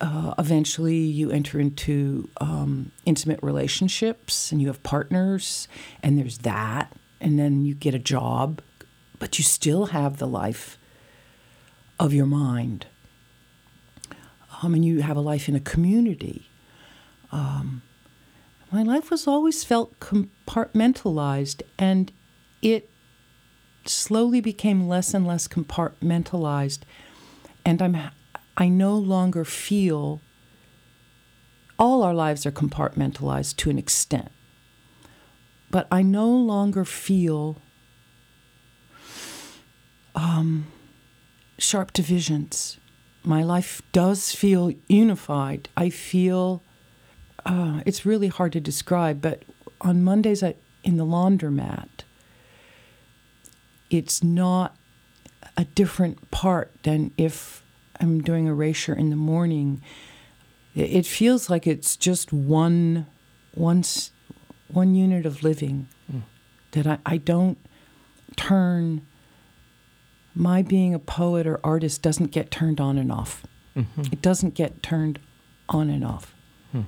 [0.01, 5.69] uh, eventually you enter into um, intimate relationships and you have partners,
[6.03, 6.93] and there's that.
[7.21, 8.63] And then you get a job,
[9.19, 10.79] but you still have the life
[11.99, 12.87] of your mind.
[14.63, 16.49] Um, and you have a life in a community.
[17.33, 17.83] Um,
[18.71, 22.13] my life was always felt compartmentalized, and
[22.63, 22.91] it
[23.85, 26.81] slowly became less and less compartmentalized.
[27.65, 27.97] And I'm,
[28.59, 30.21] I no longer feel.
[31.79, 34.33] All our lives are compartmentalized to an extent,
[35.71, 37.59] but I no longer feel
[40.17, 40.67] um,
[41.57, 42.79] sharp divisions.
[43.23, 45.69] My life does feel unified.
[45.77, 46.65] I feel
[47.47, 49.45] uh, it's really hard to describe, but
[49.81, 51.89] on Mondays I, in the laundromat,
[53.89, 54.77] it's not
[55.57, 57.63] a different part than if
[58.01, 59.83] I'm doing erasure in the morning.
[60.75, 63.07] It feels like it's just one,
[63.55, 63.83] one,
[64.69, 65.89] one unit of living.
[66.13, 66.23] Mm.
[66.73, 67.59] That I, I don't
[68.37, 69.07] turn.
[70.35, 73.45] My being a poet or artist doesn't get turned on and off.
[73.77, 74.03] Mm-hmm.
[74.13, 75.19] It doesn't get turned
[75.69, 76.35] on and off.
[76.73, 76.83] Hmm.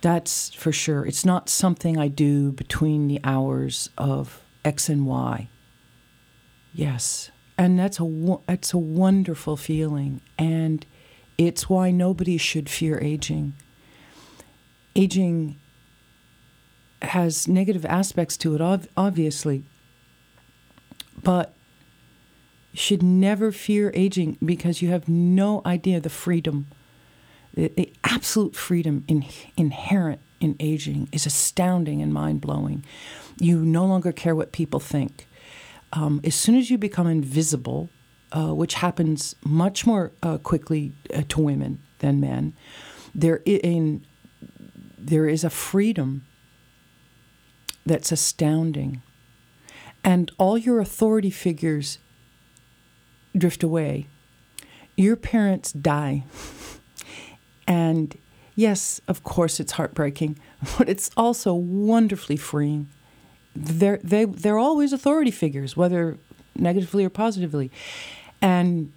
[0.00, 1.04] That's for sure.
[1.04, 5.48] It's not something I do between the hours of X and Y.
[6.72, 10.86] Yes, and that's a that's a wonderful feeling, and
[11.36, 13.54] it's why nobody should fear aging.
[14.94, 15.56] Aging
[17.02, 19.64] has negative aspects to it, ob- obviously,
[21.22, 21.54] but
[22.74, 26.66] should never fear aging because you have no idea the freedom,
[27.54, 29.24] the, the absolute freedom in,
[29.56, 32.84] inherent in aging is astounding and mind blowing.
[33.40, 35.27] You no longer care what people think.
[35.92, 37.88] Um, as soon as you become invisible,
[38.32, 42.54] uh, which happens much more uh, quickly uh, to women than men,
[43.14, 44.04] there in
[44.98, 46.26] there is a freedom
[47.86, 49.02] that's astounding,
[50.04, 51.98] and all your authority figures
[53.36, 54.08] drift away.
[54.96, 56.24] Your parents die,
[57.66, 58.16] and
[58.54, 60.38] yes, of course, it's heartbreaking,
[60.78, 62.88] but it's also wonderfully freeing.
[63.60, 66.16] They're they they're always authority figures, whether
[66.54, 67.72] negatively or positively,
[68.40, 68.92] and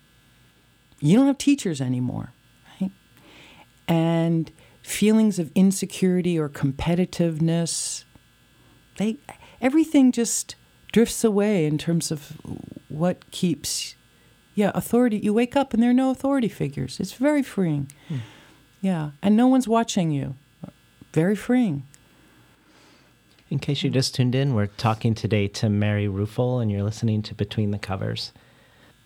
[1.00, 2.32] you don't have teachers anymore,
[2.80, 2.92] right?
[3.88, 4.52] And
[4.84, 8.04] feelings of insecurity or competitiveness,
[8.98, 9.18] they
[9.60, 10.56] everything just
[10.92, 12.38] drifts away in terms of
[12.88, 13.96] what keeps
[14.54, 15.18] yeah authority.
[15.18, 17.00] You wake up and there are no authority figures.
[17.00, 17.92] It's very freeing.
[18.08, 18.18] Hmm.
[18.80, 20.36] yeah and no one's watching you.
[21.14, 21.88] Very freeing
[23.52, 27.22] In case you just tuned in, we're talking today to Mary Ruefle, and you're listening
[27.24, 28.32] to Between the Covers.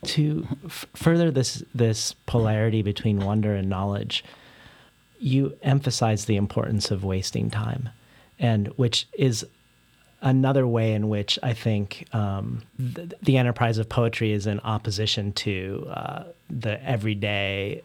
[0.03, 4.23] To f- further this this polarity between wonder and knowledge,
[5.17, 7.89] you emphasize the importance of wasting time,
[8.38, 9.47] and which is
[10.21, 15.34] another way in which I think um, the, the enterprise of poetry is in opposition
[15.34, 17.81] to uh, the everyday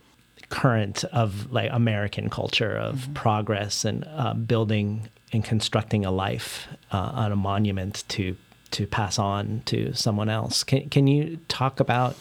[0.50, 7.12] current of like American culture of progress and uh, building and constructing a life uh,
[7.14, 8.36] on a monument to
[8.72, 10.62] to pass on to someone else.
[10.64, 12.16] Can can you talk about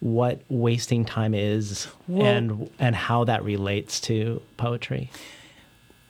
[0.00, 5.10] what wasting time is Well- and and how that relates to poetry?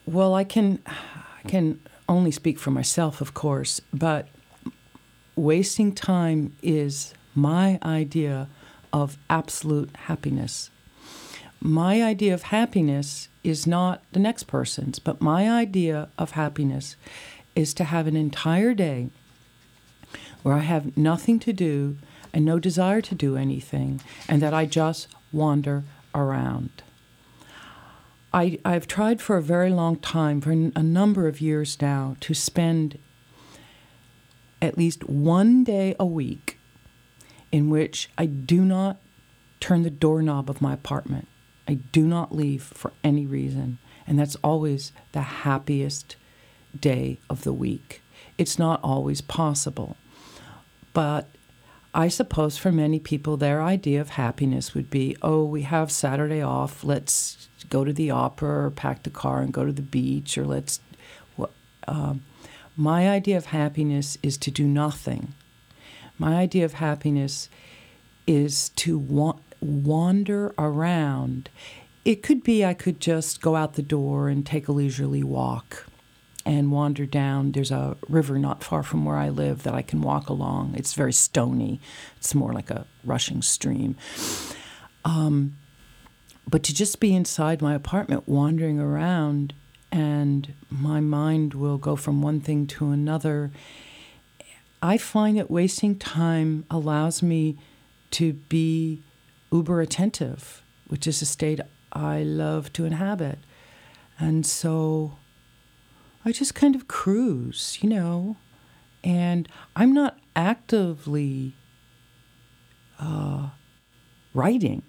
[0.07, 4.29] well i can i can only speak for myself of course but
[5.37, 8.49] wasting time is my idea
[8.93, 10.71] of absolute happiness
[11.61, 16.97] my idea of happiness is not the next person's, but my idea of happiness
[17.55, 19.11] is to have an entire day
[20.43, 21.97] where I have nothing to do
[22.33, 25.83] and no desire to do anything, and that I just wander
[26.15, 26.71] around.
[28.33, 32.33] I, I've tried for a very long time, for a number of years now, to
[32.33, 32.99] spend
[34.63, 36.59] at least one day a week
[37.51, 38.99] in which I do not
[39.59, 41.27] turn the doorknob of my apartment.
[41.71, 43.79] I do not leave for any reason.
[44.05, 46.17] And that's always the happiest
[46.79, 48.03] day of the week.
[48.39, 49.97] It's not always possible.
[50.93, 51.29] But
[51.95, 56.43] I suppose for many people, their idea of happiness would be oh, we have Saturday
[56.43, 60.37] off, let's go to the opera or pack the car and go to the beach,
[60.37, 60.81] or let's.
[61.87, 62.25] Um,
[62.77, 65.35] my idea of happiness is to do nothing.
[66.19, 67.49] My idea of happiness
[68.27, 71.51] is to wa- wander around.
[72.05, 75.87] It could be I could just go out the door and take a leisurely walk
[76.47, 77.53] and wander down.
[77.53, 80.75] There's a river not far from where I live that I can walk along.
[80.77, 81.81] It's very stony,
[82.17, 83.97] it's more like a rushing stream.
[85.05, 85.57] Um,
[86.49, 89.55] but to just be inside my apartment wandering around
[89.93, 93.51] and my mind will go from one thing to another.
[94.83, 97.57] I find that wasting time allows me
[98.13, 99.03] to be
[99.53, 101.61] uber attentive, which is a state
[101.93, 103.39] I love to inhabit.
[104.19, 105.17] And so
[106.25, 108.37] I just kind of cruise, you know,
[109.03, 111.57] and I'm not actively
[112.99, 113.51] uh,
[114.35, 114.83] writing,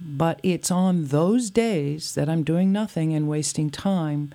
[0.00, 4.32] but it's on those days that I'm doing nothing and wasting time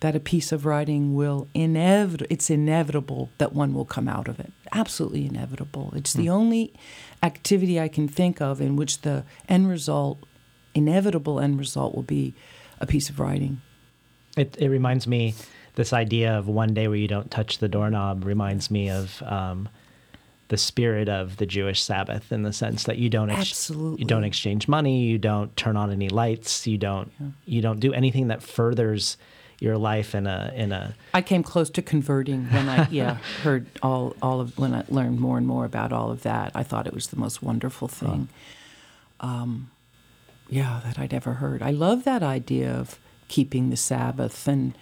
[0.00, 4.40] that a piece of writing will inevitable it's inevitable that one will come out of
[4.40, 4.52] it.
[4.72, 5.92] Absolutely inevitable.
[5.94, 6.72] It's the only
[7.22, 10.18] activity i can think of in which the end result
[10.74, 12.34] inevitable end result will be
[12.80, 13.60] a piece of writing.
[14.36, 15.34] It, it reminds me,
[15.74, 19.68] this idea of one day where you don't touch the doorknob reminds me of um,
[20.48, 24.00] the spirit of the Jewish Sabbath in the sense that you don't ex- Absolutely.
[24.00, 27.12] you don't exchange money, you don't turn on any lights, you don't
[27.44, 29.16] you don't do anything that furthers
[29.60, 33.66] your life in a in a i came close to converting when i yeah heard
[33.82, 36.86] all all of when i learned more and more about all of that i thought
[36.86, 38.28] it was the most wonderful thing.
[39.20, 39.70] Um,
[40.48, 41.62] yeah that i'd ever heard.
[41.62, 44.76] I love that idea of keeping the sabbath and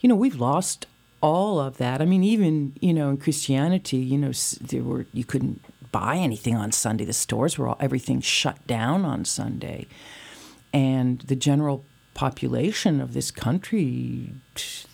[0.00, 0.86] you know we've lost
[1.22, 2.02] all of that.
[2.02, 5.62] I mean even you know in christianity you know there were you couldn't
[5.92, 7.04] buy anything on sunday.
[7.04, 9.86] The stores were all everything shut down on sunday.
[10.72, 11.84] And the general
[12.16, 14.32] population of this country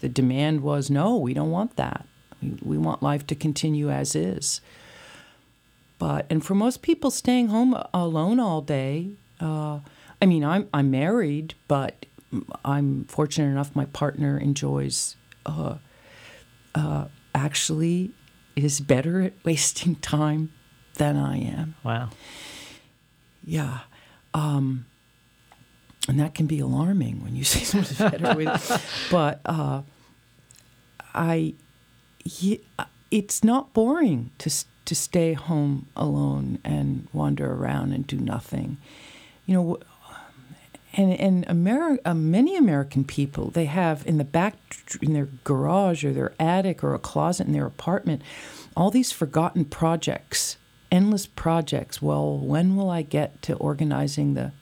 [0.00, 2.04] the demand was no we don't want that
[2.42, 4.60] we, we want life to continue as is
[6.00, 9.08] but and for most people staying home alone all day
[9.40, 9.78] uh,
[10.20, 12.06] i mean i'm i'm married but
[12.64, 15.14] i'm fortunate enough my partner enjoys
[15.46, 15.76] uh,
[16.74, 17.04] uh,
[17.36, 18.10] actually
[18.56, 20.52] is better at wasting time
[20.94, 22.08] than i am wow.
[23.44, 23.80] yeah.
[24.34, 24.86] Um,
[26.08, 29.06] and that can be alarming when you see someone's better with.
[29.10, 29.82] But uh,
[31.14, 31.54] I,
[32.24, 32.60] ye-
[33.10, 34.50] it's not boring to
[34.84, 38.78] to stay home alone and wander around and do nothing.
[39.46, 39.78] You know,
[40.94, 44.54] and and Ameri- uh, many American people they have in the back
[45.00, 48.20] in their garage or their attic or a closet in their apartment
[48.76, 50.56] all these forgotten projects
[50.90, 54.52] endless projects well when will I get to organizing the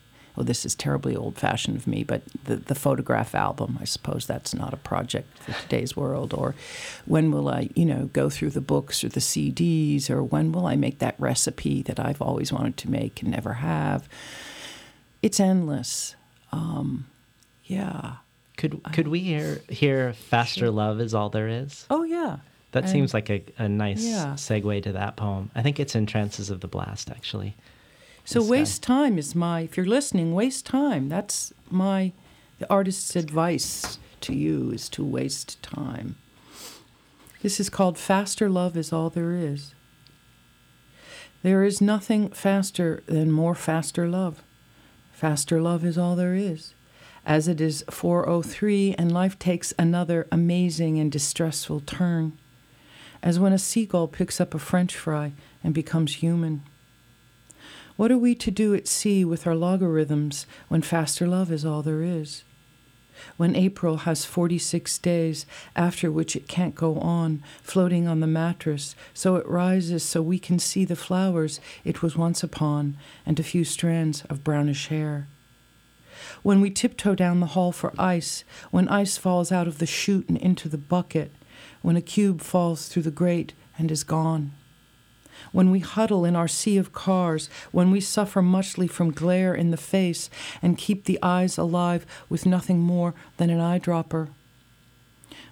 [0.43, 4.55] this is terribly old fashioned of me but the the photograph album I suppose that's
[4.55, 6.55] not a project for today's world or
[7.07, 10.67] when will I you know go through the books or the CDs or when will
[10.67, 14.09] I make that recipe that I've always wanted to make and never have
[15.23, 16.15] it's endless
[16.53, 17.07] um,
[17.65, 18.17] yeah.
[18.57, 20.71] Could could we hear hear faster sure.
[20.71, 21.87] love is all there is?
[21.89, 22.39] Oh yeah.
[22.73, 24.35] That and, seems like a, a nice yeah.
[24.35, 25.51] segue to that poem.
[25.55, 27.57] I think it's in Trances of the Blast actually.
[28.25, 31.09] So waste time is my if you're listening, waste time.
[31.09, 32.13] That's my
[32.59, 36.17] the artist's advice to you is to waste time.
[37.43, 39.75] This is called Faster Love is All There Is.
[41.43, 44.43] There is nothing faster than more faster love.
[45.11, 46.75] Faster love is all there is.
[47.25, 52.39] As it is 403 and life takes another amazing and distressful turn.
[53.23, 55.33] As when a seagull picks up a french fry
[55.65, 56.63] and becomes human.
[58.01, 61.83] What are we to do at sea with our logarithms when faster love is all
[61.83, 62.45] there is?
[63.37, 65.45] When April has 46 days,
[65.77, 70.39] after which it can't go on, floating on the mattress, so it rises so we
[70.39, 72.97] can see the flowers it was once upon
[73.27, 75.29] and a few strands of brownish hair.
[76.43, 80.27] When we tiptoe down the hall for ice, when ice falls out of the chute
[80.27, 81.33] and into the bucket,
[81.83, 84.53] when a cube falls through the grate and is gone
[85.53, 89.71] when we huddle in our sea of cars, when we suffer muchly from glare in
[89.71, 90.31] the face
[90.63, 94.29] and keep the eyes alive with nothing more than an eyedropper.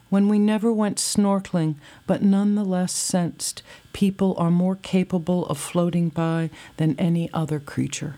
[0.08, 1.76] When we never went snorkeling,
[2.06, 7.60] but none the less sensed people are more capable of floating by than any other
[7.60, 8.16] creature.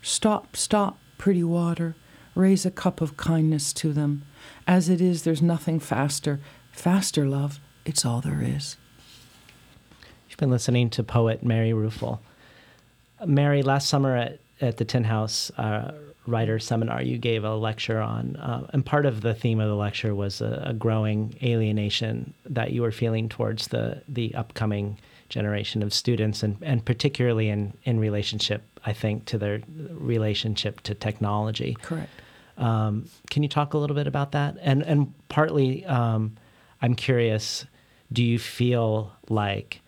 [0.00, 1.96] Stop, stop, pretty water.
[2.34, 4.22] Raise a cup of kindness to them.
[4.66, 6.40] As it is, there's nothing faster.
[6.72, 8.76] Faster, love, it's all there is
[10.40, 12.18] been listening to poet Mary Ruefle.
[13.24, 15.92] Mary, last summer at, at the Tin House uh,
[16.26, 19.76] Writer Seminar, you gave a lecture on, uh, and part of the theme of the
[19.76, 25.82] lecture was a, a, growing alienation that you were feeling towards the, the upcoming generation
[25.82, 29.60] of students, and, and particularly in, in relationship, I think, to their
[29.90, 31.76] relationship to technology.
[31.82, 32.10] Correct.
[32.56, 34.56] Um, can you talk a little bit about that?
[34.60, 36.36] And, and partly, um,
[36.80, 37.66] I'm curious,
[38.12, 39.79] do you feel like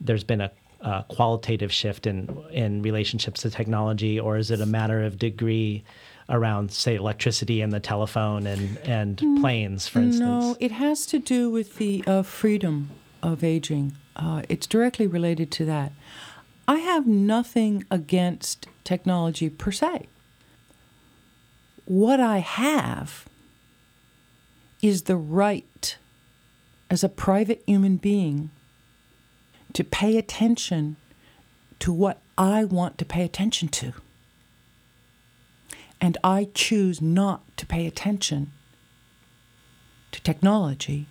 [0.00, 0.50] there's been a,
[1.08, 5.82] qualitative shift in in relationships to technology, or is it a matter of degree
[6.28, 10.20] around, say, electricity and the telephone and and mm, planes, for instance?
[10.20, 12.90] No, it has to do with the uh, freedom
[13.24, 13.96] of aging.
[14.14, 15.92] Uh, it's directly related to that.
[16.68, 20.06] I have nothing against technology per se.
[21.86, 23.26] What I have
[24.82, 25.96] is the right
[26.90, 28.50] as a private human being
[29.78, 30.96] to pay attention
[31.78, 33.92] to what I want to pay attention to.
[36.00, 38.50] And I choose not to pay attention
[40.10, 41.06] to technology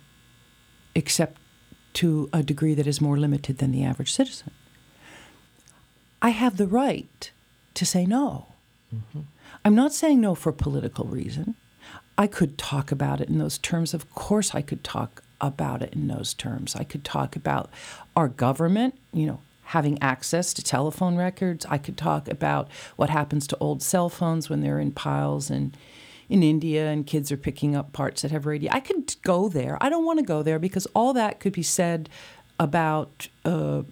[0.94, 1.40] except
[1.94, 4.50] to a degree that is more limited than the average citizen.
[6.20, 7.30] I have the right
[7.72, 8.48] to say no.
[8.94, 9.20] Mm-hmm.
[9.64, 11.54] I'm not saying no for political reason.
[12.18, 13.94] I could talk about it in those terms.
[13.94, 16.74] Of course, I could talk about it in those terms.
[16.76, 17.70] I could talk about
[18.16, 21.66] our government, you know, having access to telephone records.
[21.68, 25.76] I could talk about what happens to old cell phones when they're in piles and
[26.28, 28.70] in India and kids are picking up parts that have radio.
[28.72, 29.78] I could go there.
[29.80, 32.08] I don't want to go there because all that could be said
[32.60, 33.82] about uh,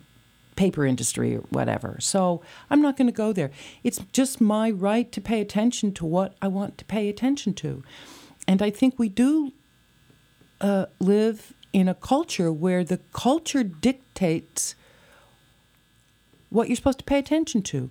[0.56, 1.96] paper industry or whatever.
[2.00, 3.50] So I'm not going to go there.
[3.84, 7.82] It's just my right to pay attention to what I want to pay attention to.
[8.48, 9.52] And I think we do
[10.60, 14.74] uh, live in a culture where the culture dictates
[16.50, 17.90] what you're supposed to pay attention to.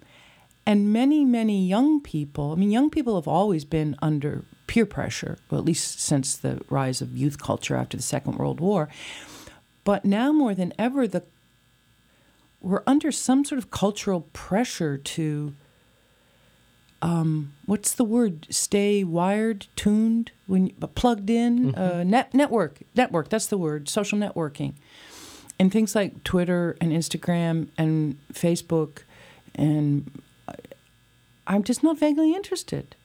[0.66, 5.38] And many, many young people, I mean, young people have always been under peer pressure,
[5.51, 8.89] at least since the rise of youth culture after the Second World War.
[9.84, 11.24] But now more than ever, the
[12.61, 15.53] we're under some sort of cultural pressure to
[17.02, 18.48] um, what's the word?
[18.50, 21.82] Stay wired, tuned, when uh, plugged in, mm-hmm.
[21.82, 23.30] uh, net network, network.
[23.30, 23.89] That's the word.
[23.89, 24.74] Social networking,
[25.60, 29.04] and things like Twitter and Instagram and Facebook,
[29.54, 30.54] and uh,
[31.46, 32.96] I'm just not vaguely interested.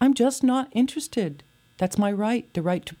[0.00, 1.42] I'm just not interested.
[1.78, 2.52] That's my right.
[2.54, 2.96] The right to.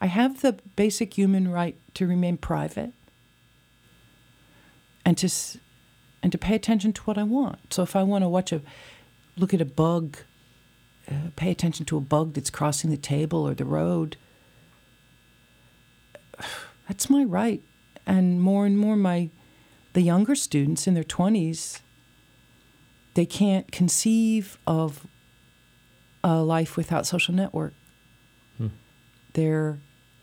[0.00, 2.92] I have the basic human right to remain private.
[5.06, 5.30] And to,
[6.22, 7.74] and to pay attention to what I want.
[7.74, 8.62] So if I want to watch a
[9.36, 10.18] look at a bug
[11.10, 14.16] uh, pay attention to a bug that's crossing the table or the road.
[16.88, 17.62] That's my right.
[18.06, 19.30] And more and more, my
[19.94, 21.80] the younger students in their 20s,
[23.14, 25.06] they can't conceive of
[26.22, 27.74] a life without social network.
[28.58, 28.68] Hmm.
[29.34, 29.78] They're,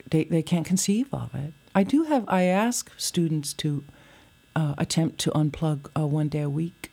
[0.10, 1.54] they, they can't conceive of it.
[1.74, 3.86] I do have, I ask students to
[4.56, 6.91] uh, attempt to unplug uh, one day a week.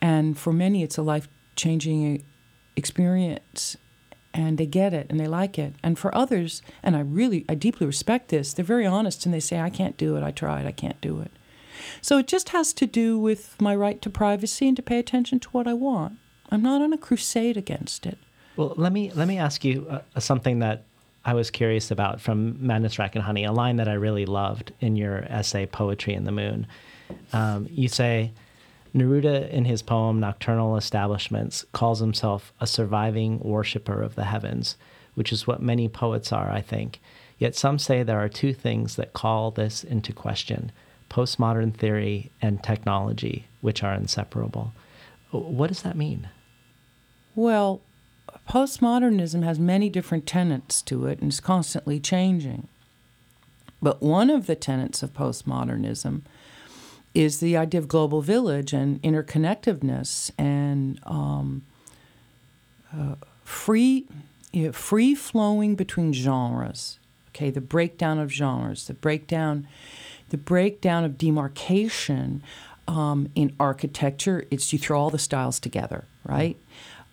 [0.00, 2.24] And for many, it's a life changing
[2.76, 3.76] experience
[4.32, 5.74] and they get it and they like it.
[5.82, 9.40] And for others, and I really, I deeply respect this, they're very honest and they
[9.40, 11.32] say, I can't do it, I tried, I can't do it.
[12.00, 15.40] So it just has to do with my right to privacy and to pay attention
[15.40, 16.18] to what I want.
[16.50, 18.18] I'm not on a crusade against it.
[18.56, 20.84] Well, let me let me ask you uh, something that
[21.24, 24.72] I was curious about from Madness Rack and Honey, a line that I really loved
[24.80, 26.66] in your essay "Poetry in the Moon."
[27.32, 28.32] Um, you say,
[28.94, 34.76] Neruda, in his poem Nocturnal Establishments, calls himself a surviving worshiper of the heavens,
[35.14, 37.00] which is what many poets are, I think.
[37.38, 40.72] Yet some say there are two things that call this into question
[41.08, 44.72] postmodern theory and technology, which are inseparable.
[45.32, 46.28] What does that mean?
[47.34, 47.80] Well,
[48.48, 52.68] postmodernism has many different tenets to it and is constantly changing.
[53.82, 56.22] But one of the tenets of postmodernism
[57.14, 61.62] is the idea of global village and interconnectedness and um,
[62.96, 64.06] uh, free,
[64.52, 66.98] you know, free flowing between genres.
[67.30, 69.66] Okay, the breakdown of genres, the breakdown,
[70.30, 72.42] the breakdown of demarcation
[72.88, 74.46] um, in architecture.
[74.50, 76.56] It's you throw all the styles together, right?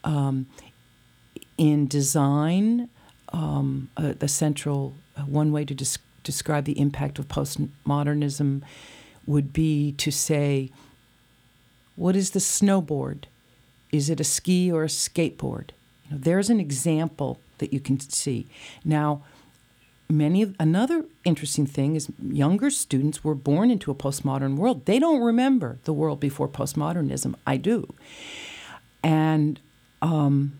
[0.04, 0.48] Um,
[1.58, 2.90] in design,
[3.34, 8.64] um, uh, the central uh, one way to des- describe the impact of postmodernism
[9.28, 10.72] would be to say,
[11.96, 13.26] what is the snowboard?
[13.92, 15.70] Is it a ski or a skateboard?
[16.06, 18.48] You know, there's an example that you can see.
[18.84, 19.24] Now,
[20.10, 24.86] many of another interesting thing is younger students were born into a postmodern world.
[24.86, 27.36] They don't remember the world before postmodernism.
[27.46, 27.94] I do.
[29.04, 29.60] And
[30.02, 30.58] um,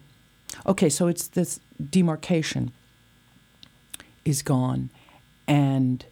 [0.66, 1.60] okay, so it's this
[1.92, 2.72] demarcation
[4.26, 4.90] is gone,
[5.48, 6.06] and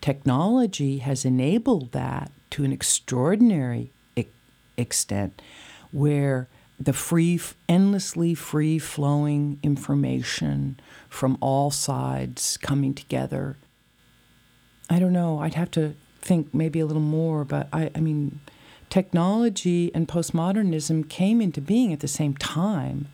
[0.00, 4.26] technology has enabled that to an extraordinary e-
[4.76, 5.40] extent
[5.92, 10.78] where the free endlessly free flowing information
[11.08, 13.56] from all sides coming together.
[14.88, 18.40] I don't know i'd have to think maybe a little more but i, I mean
[18.88, 23.08] technology and postmodernism came into being at the same time.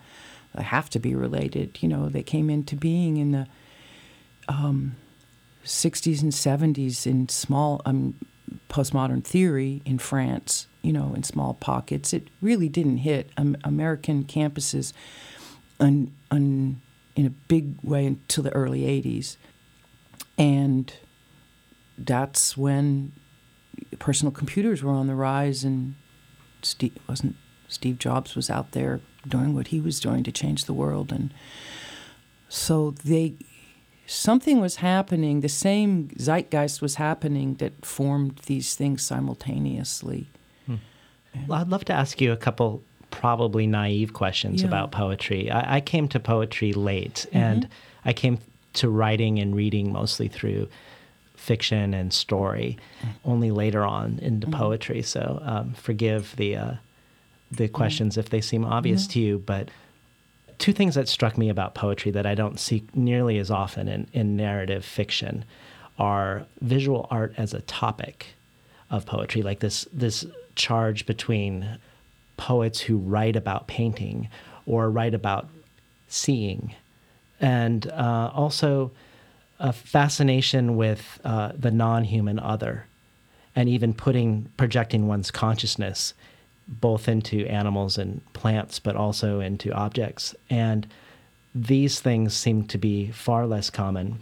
[0.55, 3.47] They have to be related you know they came into being in the
[4.47, 4.95] um,
[5.65, 8.15] 60s and 70s in small um,
[8.69, 12.12] postmodern theory in France, you know, in small pockets.
[12.12, 14.93] It really didn't hit um, American campuses
[15.81, 16.81] un, un,
[17.17, 19.37] in a big way until the early 80s.
[20.37, 20.93] And
[21.97, 23.12] that's when
[23.99, 25.95] personal computers were on the rise and
[26.62, 27.37] Steve wasn't
[27.69, 31.33] Steve Jobs was out there doing what he was doing to change the world and
[32.49, 33.35] so they
[34.07, 40.26] something was happening, the same zeitgeist was happening that formed these things simultaneously.
[40.66, 40.76] Hmm.
[41.46, 44.68] Well, I'd love to ask you a couple probably naive questions Yeah.
[44.68, 45.50] about poetry.
[45.50, 47.36] I, I came to poetry late, Mm-hmm.
[47.38, 47.68] and
[48.05, 48.38] I came
[48.74, 50.68] to writing and reading mostly through
[51.36, 52.76] fiction and story,
[53.24, 54.59] only later on into Mm-hmm.
[54.59, 55.02] poetry.
[55.02, 56.74] So um, forgive the uh,
[57.50, 59.68] the questions if they seem obvious to you, but
[60.59, 64.09] two things that struck me about poetry that I don't see nearly as often in,
[64.12, 65.44] in narrative fiction
[65.98, 68.26] are visual art as a topic
[68.90, 70.24] of poetry, like this this
[70.55, 71.78] charge between
[72.36, 74.28] poets who write about painting
[74.66, 75.48] or write about
[76.09, 76.74] seeing,
[77.40, 78.90] and uh, also
[79.61, 82.86] a fascination with uh, the non-human other,
[83.55, 86.14] and even putting projecting one's consciousness
[86.67, 90.35] both into animals and plants, but also into objects.
[90.49, 90.87] And
[91.55, 94.21] these things seem to be far less common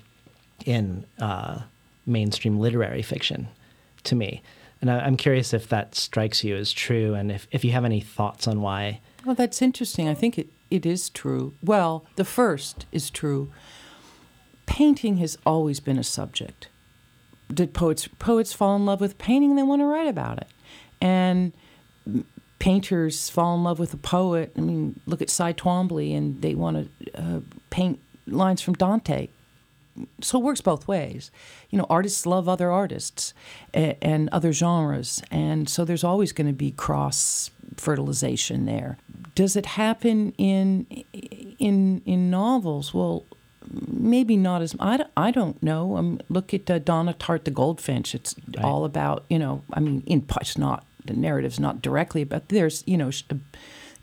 [0.66, 1.62] in uh,
[2.06, 3.48] mainstream literary fiction
[4.04, 4.42] to me.
[4.80, 7.84] And I, I'm curious if that strikes you as true and if, if you have
[7.84, 9.00] any thoughts on why.
[9.24, 10.08] Well, that's interesting.
[10.08, 11.54] I think it, it is true.
[11.62, 13.52] Well, the first is true.
[14.66, 16.68] Painting has always been a subject.
[17.52, 19.56] Did poets poets fall in love with painting?
[19.56, 20.48] They want to write about it,
[21.02, 21.52] and
[22.62, 24.52] painters fall in love with a poet.
[24.56, 27.40] I mean, look at Cy Twombly, and they want to uh,
[27.70, 29.28] paint lines from Dante.
[30.20, 31.30] So it works both ways.
[31.70, 33.34] You know, artists love other artists
[33.74, 38.96] and, and other genres, and so there's always going to be cross fertilization there.
[39.34, 40.86] does it happen in
[41.58, 42.94] in in novels?
[42.94, 43.24] Well,
[43.88, 45.96] maybe not as I don't, I don't know.
[45.96, 48.14] Um, look at uh, Donna Tartt the Goldfinch.
[48.14, 48.64] It's Right.
[48.64, 49.62] all about you know.
[49.76, 53.10] I mean, in it's not the narrative's not directly, but there's you know.
[53.30, 53.36] uh,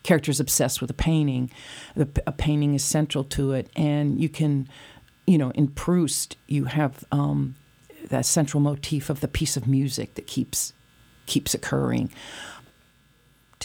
[0.01, 1.51] Characters obsessed with a painting,
[1.93, 4.69] the, a painting is central to it, and you can,
[5.27, 7.55] you know, in Proust you have um,
[8.07, 10.71] that central motif of the piece of music that keeps
[11.25, 12.09] keeps occurring.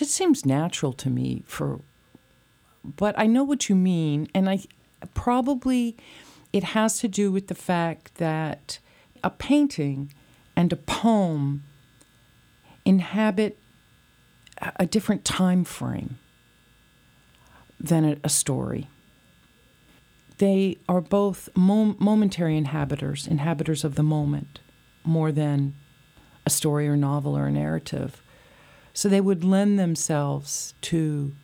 [0.00, 1.80] It seems natural to me for
[2.84, 4.64] but I know what you mean, and I
[5.14, 5.96] probably
[6.52, 8.78] it has to do with the fact that
[9.22, 10.12] a painting
[10.56, 11.62] and a poem
[12.84, 13.58] inhabit
[14.58, 16.18] a- different time frame
[17.80, 18.88] than a, a story.
[20.38, 24.60] They are both mom- momentary inhabitors, inhabitors of the moment,
[25.04, 25.74] more than
[26.46, 28.22] a story or novel or a narrative.
[28.92, 31.34] So they would lend themselves to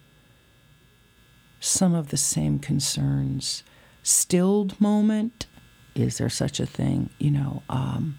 [1.59, 3.63] some of the same concerns.
[4.03, 5.47] Stilled moment,
[5.95, 7.11] is there such a thing?
[7.19, 8.19] You know, um,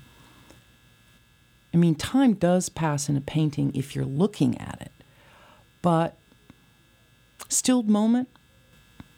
[1.73, 4.91] I mean, time does pass in a painting if you're looking at it,
[5.81, 6.17] but
[7.47, 8.27] stilled moment,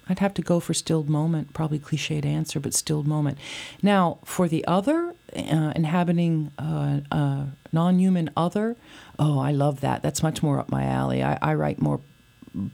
[0.08, 3.38] I'd have to go for stilled moment, probably cliched answer, but stilled moment.
[3.82, 8.76] Now, for the other, uh, inhabiting uh, uh, non human other,
[9.18, 10.04] oh, I love that.
[10.04, 11.24] That's much more up my alley.
[11.24, 12.02] I, I write more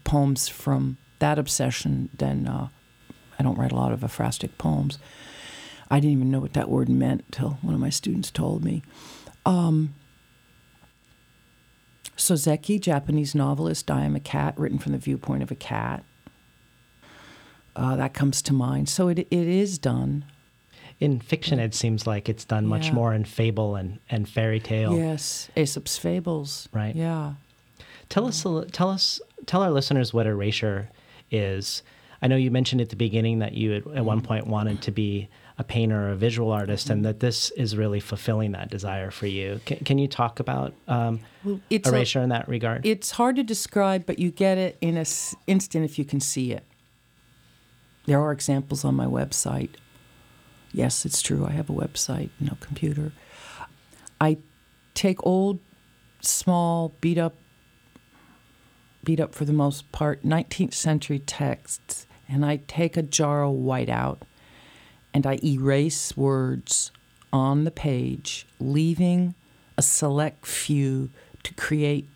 [0.04, 2.70] poems from that obsession than uh,
[3.38, 4.98] I don't write a lot of ekphrastic poems.
[5.92, 8.84] I didn't even know what that word meant until one of my students told me.
[9.46, 9.94] Um,
[12.18, 16.04] Soseki, Japanese novelist, I Am a Cat, written from the viewpoint of a cat.
[17.76, 18.90] Uh, that comes to mind.
[18.90, 20.26] So it, it is done.
[21.00, 22.94] In fiction, it seems like it's done much Yeah.
[22.94, 24.98] more in fable and, and fairy tale.
[24.98, 26.68] Yes, Aesop's Fables.
[26.74, 26.94] Right.
[26.94, 27.36] Yeah.
[28.10, 30.90] Tell us, tell us, tell our listeners what erasure
[31.32, 31.84] is.
[32.22, 34.92] I know you mentioned at the beginning that you had, at one point wanted to
[34.92, 35.30] be
[35.60, 39.28] a painter or a visual artist, and that this is really fulfilling that desire for
[39.28, 39.60] you.
[39.66, 41.20] Can, can you talk about um,
[41.70, 42.86] it's a- erasure in that regard?
[42.86, 45.06] It's hard to describe, but you get it in an
[45.48, 46.64] instant if you can see it.
[48.06, 49.72] There are examples on my website.
[50.72, 51.46] Yes, it's true.
[51.46, 53.12] I have a website, no computer.
[54.22, 54.38] I
[54.94, 55.60] take old,
[56.22, 57.36] small, beat up,
[59.04, 63.56] beat up for the most part, 19th century texts, and I take a jar of
[63.56, 64.20] whiteout
[65.14, 66.92] and I erase words
[67.32, 69.36] on the page, leaving
[69.78, 71.10] a select few
[71.44, 72.08] to create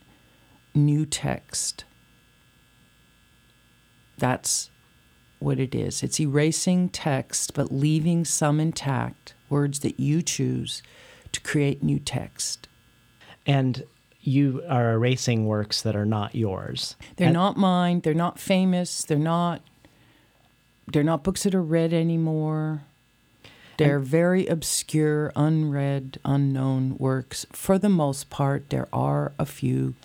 [0.75, 1.85] new text.
[4.17, 4.69] That's
[5.39, 6.03] what it is.
[6.03, 10.81] It's erasing text but leaving some intact, words that you choose
[11.31, 12.67] to create new text.
[13.45, 13.83] and
[14.21, 16.95] you are erasing works that are not yours.
[17.17, 19.61] They're And- not mine, they're not famous, they're not
[20.88, 22.84] they're not books that are read anymore.
[23.77, 27.45] They're very obscure, unread, unknown works.
[27.51, 29.95] For the most part, there are a few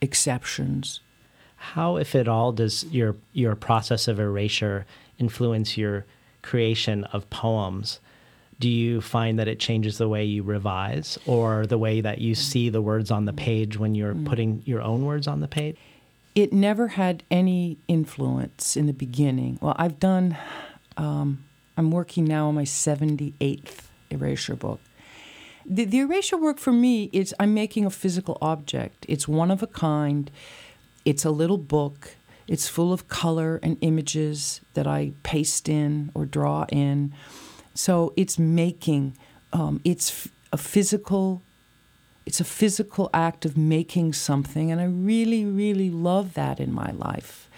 [0.00, 1.00] exceptions.
[1.56, 4.86] How, if at all, does your your process of erasure
[5.18, 6.06] influence your
[6.42, 8.00] creation of poems?
[8.58, 12.34] Do you find that it changes the way you revise, or the way that you
[12.34, 12.38] mm.
[12.38, 14.26] see the words on the page when you're mm.
[14.26, 15.76] putting your own words on the page?
[16.34, 19.58] It never had any influence in the beginning.
[19.60, 20.36] Well, I've done,
[20.96, 21.44] um,
[21.76, 24.80] I'm working now on my 78th erasure book.
[25.64, 29.06] The, the erasure work for me is I'm making a physical object.
[29.08, 30.30] It's one of a kind.
[31.04, 32.16] It's a little book.
[32.46, 37.14] It's full of color and images that I paste in or draw in.
[37.74, 39.16] So it's making.
[39.52, 41.42] Um, it's a physical.
[42.26, 46.90] It's a physical act of making something, and I really, really love that in my
[46.92, 47.48] life.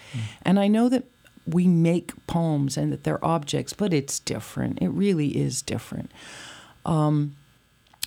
[0.41, 1.05] And I know that
[1.45, 4.79] we make poems and that they're objects, but it's different.
[4.81, 6.11] It really is different.
[6.85, 7.35] Um,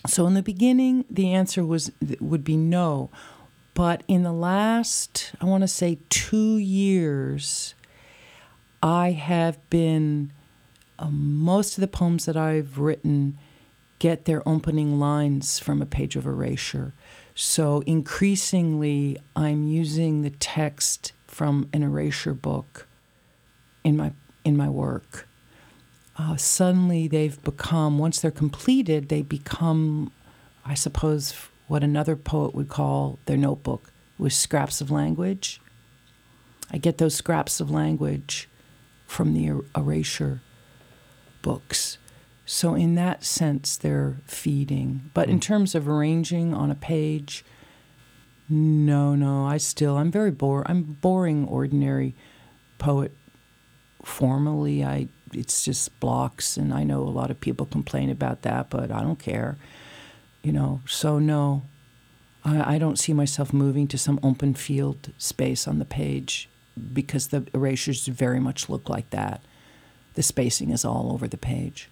[0.07, 3.11] so in the beginning, the answer was would be no,
[3.75, 7.75] but in the last, I want to say two years,
[8.83, 10.33] I have been
[10.99, 13.39] um, most of the poems that I've written
[14.01, 16.93] get their opening lines from a page of erasure.
[17.37, 22.89] So increasingly, I'm using the text from an erasure book
[23.85, 24.13] in my
[24.45, 25.29] in my work.
[26.17, 30.11] Uh, suddenly, they've become once they're completed, they become,
[30.67, 31.35] I suppose,
[31.69, 35.61] what another poet would call their notebook with scraps of language.
[36.71, 38.49] I get those scraps of language
[39.07, 40.41] from the er- erasure
[41.43, 41.99] books.
[42.53, 45.09] So, in that sense, they're feeding.
[45.15, 45.43] But in mm.
[45.43, 47.45] terms of arranging on a page,
[48.49, 49.47] No, no.
[49.47, 50.65] I still I'm very bore.
[50.67, 52.17] I'm boring, ordinary
[52.79, 53.13] poet.
[54.05, 58.69] Formally, I it's just blocks, and I know a lot of people complain about that,
[58.69, 59.57] but I don't care.
[60.43, 61.63] You know, so no,
[62.45, 66.49] I, I don't see myself moving to some open field space on the page
[66.93, 69.41] because the erasures very much look like that.
[70.15, 71.89] The spacing is all over the page.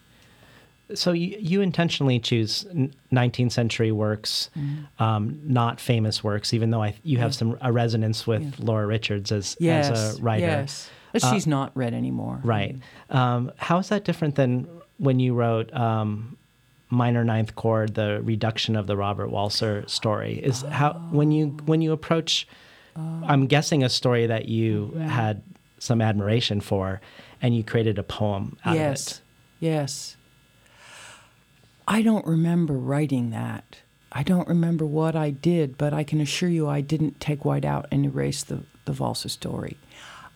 [0.94, 2.64] So you, you intentionally choose
[3.12, 4.48] 19th century works,
[4.98, 7.36] um, not famous works, even though I, you have Yeah.
[7.36, 10.46] some a resonance with Laura Richards as, Yes, as a writer.
[10.46, 10.88] yes.
[11.12, 12.40] But Uh, she's not read anymore.
[12.42, 12.76] Right.
[13.10, 14.66] Um, how is that different than
[14.98, 16.36] when you wrote um,
[16.90, 20.34] minor ninth chord, the reduction of the Robert Walser story?
[20.42, 22.46] Is how when you when you approach,
[22.96, 25.42] I'm guessing a story that you had
[25.78, 27.00] some admiration for,
[27.42, 29.20] and you created a poem out yes, of it.
[29.60, 29.70] Yes.
[29.72, 30.16] yes.
[31.90, 33.78] I don't remember writing that.
[34.12, 37.64] I don't remember what I did, but I can assure you I didn't take White
[37.64, 39.78] out and erase the, the Walser story.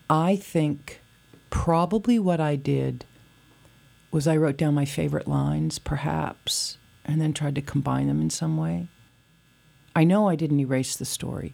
[0.09, 0.99] I think
[1.51, 3.05] probably what I did
[4.09, 8.31] was I wrote down my favorite lines, perhaps, and then tried to combine them in
[8.31, 8.87] some way.
[9.95, 11.53] I know I didn't erase the story.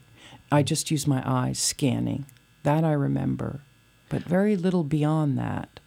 [0.50, 2.24] I just used my eyes scanning.
[2.62, 3.60] That I remember,
[4.08, 5.78] but very little beyond that.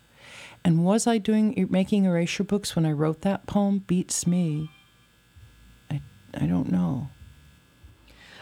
[0.66, 3.80] And was I doing making erasure books when I wrote that poem?
[3.80, 4.70] Beats me.
[5.92, 6.02] I
[6.34, 7.10] I don't know.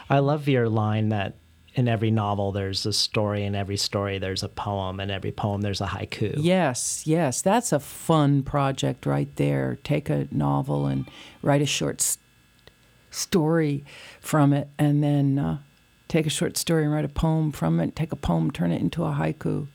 [0.08, 1.36] I love your line that
[1.74, 5.62] in every novel there's a story, in every story there's a poem, in every poem
[5.62, 6.34] there's a haiku.
[6.36, 9.78] Yes, yes, that's a fun project right there.
[9.82, 11.08] Take a novel and
[11.40, 12.18] write a short
[13.10, 13.84] story
[14.20, 15.58] from it, and then uh,
[16.08, 17.96] take a short story and write a poem from it.
[17.96, 19.68] Take a poem, turn it into a haiku.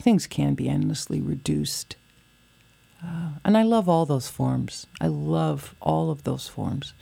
[0.00, 1.96] Things can be endlessly reduced.
[3.04, 4.86] Uh, and I love all those forms.
[5.00, 6.94] I love all of those forms.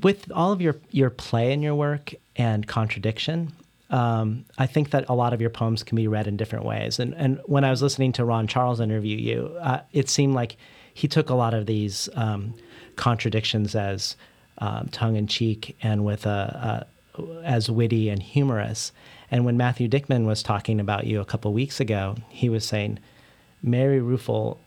[0.00, 3.52] with all of your your play in your work and contradiction,
[3.90, 6.98] um, I think that a lot of your poems can be read in different ways.
[6.98, 10.56] And and when I was listening to Ron Charles interview you, uh, it seemed like
[10.94, 12.54] he took a lot of these um,
[12.96, 14.16] contradictions as
[14.58, 16.86] um, tongue in cheek and with a,
[17.18, 18.92] a as witty and humorous.
[19.32, 22.98] And when Matthew Dickman was talking about you a couple weeks ago, he was saying
[23.62, 24.58] Mary Ruefle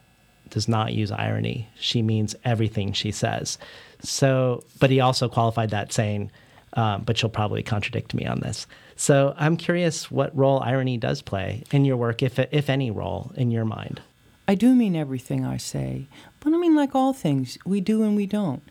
[0.49, 1.69] does not use irony.
[1.79, 3.59] She means everything she says.
[4.01, 6.31] So, but he also qualified that saying,
[6.73, 8.65] um, but she'll probably contradict me on this.
[8.95, 13.31] So I'm curious what role irony does play in your work, if, if any role
[13.35, 14.01] in your mind.
[14.47, 16.07] I do mean everything I say,
[16.39, 18.63] but I mean, like all things, we do and we don't.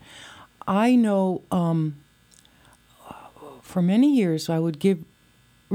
[0.67, 2.03] I know um,
[3.61, 4.99] for many years I would give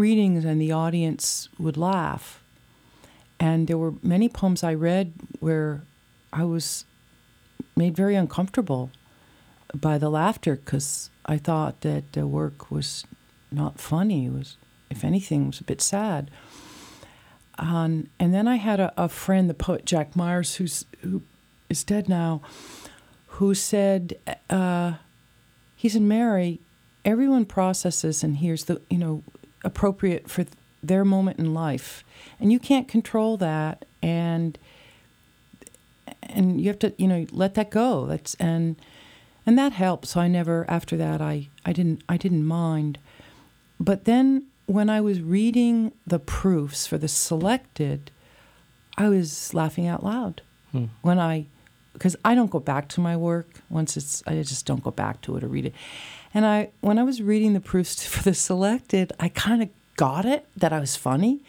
[0.01, 2.43] readings and the audience would laugh.
[3.39, 5.83] And there were many poems I read where
[6.33, 6.85] I was
[7.77, 8.91] made very uncomfortable
[9.75, 13.05] by the laughter because I thought that the work was
[13.51, 14.27] not funny.
[14.27, 14.57] It was,
[14.91, 16.31] if anything, was a bit sad.
[17.59, 21.23] Um, and then I had a, a friend, the poet Jack Myers, who's who
[21.69, 22.41] is dead now,
[23.27, 24.95] who said, uh,
[25.77, 26.61] he said, Mary,
[27.05, 29.23] everyone processes and hears the you know
[29.65, 30.45] appropriate for
[30.83, 32.05] their moment in life,
[32.39, 34.59] and you can't control that, and
[36.23, 38.07] and you have to you know let that go.
[38.07, 38.77] That's and
[39.47, 40.07] and that helped.
[40.07, 42.99] So I never after that I I didn't I didn't mind,
[43.79, 48.11] but then when I was reading the proofs for the selected,
[48.97, 50.43] I was laughing out loud
[50.73, 50.85] Hmm.
[51.03, 51.47] when I
[52.01, 55.21] because I don't go back to my work once it's I just don't go back
[55.21, 55.75] to it or read it.
[56.33, 60.25] And I when I was reading the proofs for the selected, I kind of got
[60.25, 61.45] it that I was funny.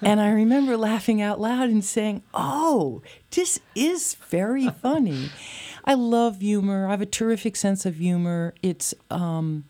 [0.00, 5.30] And I remember laughing out loud and saying, "Oh, this is very funny."
[5.84, 6.86] I love humor.
[6.86, 8.54] I have a terrific sense of humor.
[8.62, 9.64] It's um,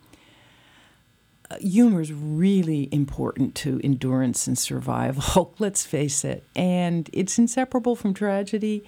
[1.61, 5.55] humor is really important to endurance and survival.
[5.59, 8.85] Let's face it, and it's inseparable from tragedy.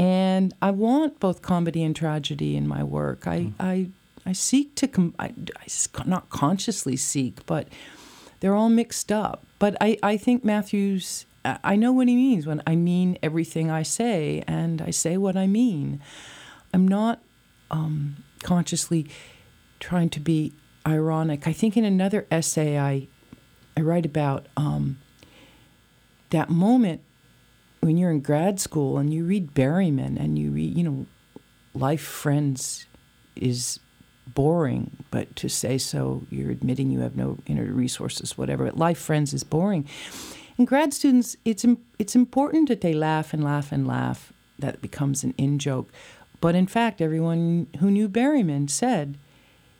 [0.00, 3.26] And I want both comedy and tragedy in my work.
[3.26, 3.88] I I,
[4.24, 7.68] I seek to com- I, I not consciously seek, but
[8.40, 9.44] they're all mixed up.
[9.58, 13.70] But I, I think Matthews, I I know what he means when I mean everything
[13.70, 16.00] I say, and I say what I mean.
[16.72, 17.20] I'm not
[17.70, 19.06] um, consciously
[19.80, 20.54] trying to be
[20.86, 21.46] ironic.
[21.46, 23.06] I think in another essay I,
[23.76, 24.98] I write about um,
[26.30, 27.02] that moment
[27.80, 31.06] when you're in grad school and you read Berryman and you read, you know,
[31.74, 32.86] Life Friends
[33.36, 33.80] is
[34.26, 38.64] boring, but to say so, you're admitting you have no inner resources, whatever.
[38.64, 39.86] But Life Friends is boring.
[40.58, 41.64] And grad students, it's
[41.98, 44.32] it's important that they laugh and laugh and laugh.
[44.58, 45.90] That becomes an in joke.
[46.40, 49.16] But in fact, everyone who knew Berryman said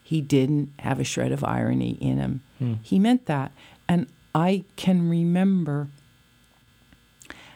[0.03, 2.43] he didn't have a shred of irony in him.
[2.59, 2.75] Hmm.
[2.83, 3.53] He meant that.
[3.89, 5.89] And I can remember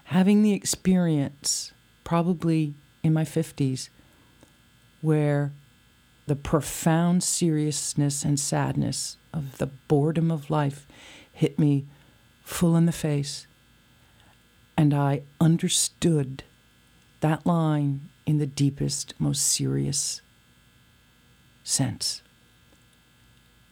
[0.05, 1.73] having the experience,
[2.05, 3.89] probably in my 50s,
[5.01, 5.53] where
[6.27, 10.87] the profound seriousness and sadness of the boredom of life
[11.33, 11.85] hit me
[12.43, 13.47] full in the face.
[14.77, 16.43] And I understood
[17.21, 20.21] that line in the deepest, most serious
[21.63, 22.23] sense.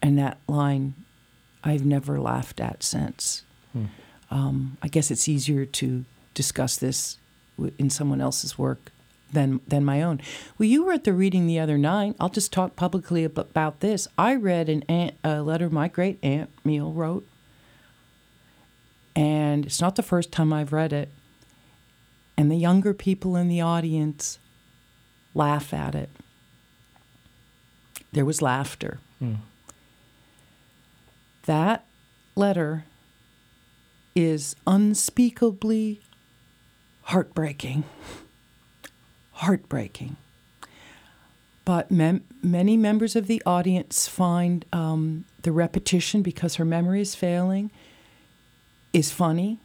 [0.00, 0.94] And that line
[1.64, 3.44] I've never laughed at since.
[4.30, 6.04] Um, I guess it's easier to
[6.34, 7.18] discuss this
[7.78, 8.90] in someone else's work
[9.32, 10.20] than than my own.
[10.58, 12.16] Well, you were at the reading the other night.
[12.20, 14.06] I'll just talk publicly about this.
[14.16, 17.26] I read an aunt, a letter my great aunt Meal wrote,
[19.16, 21.10] and it's not the first time I've read it.
[22.36, 24.38] And the younger people in the audience
[25.34, 26.10] laugh at it.
[28.12, 28.98] There was laughter.
[29.18, 29.34] Hmm.
[31.44, 31.84] That
[32.34, 32.84] letter
[34.14, 36.02] is unspeakably
[37.02, 37.84] heartbreaking.
[39.32, 40.16] Heartbreaking.
[41.64, 47.14] But mem- many members of the audience find um, the repetition, because her memory is
[47.14, 47.70] failing,
[48.92, 49.58] is funny,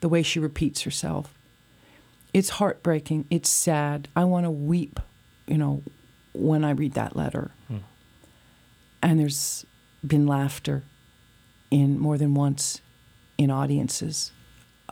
[0.00, 1.32] the way she repeats herself.
[2.32, 3.26] It's heartbreaking.
[3.30, 4.08] It's sad.
[4.16, 4.98] I want to weep,
[5.46, 5.82] you know,
[6.32, 7.52] when I read that letter.
[9.02, 9.64] And there's
[10.06, 10.82] been laughter
[11.70, 12.80] in more than once
[13.38, 14.30] in audiences.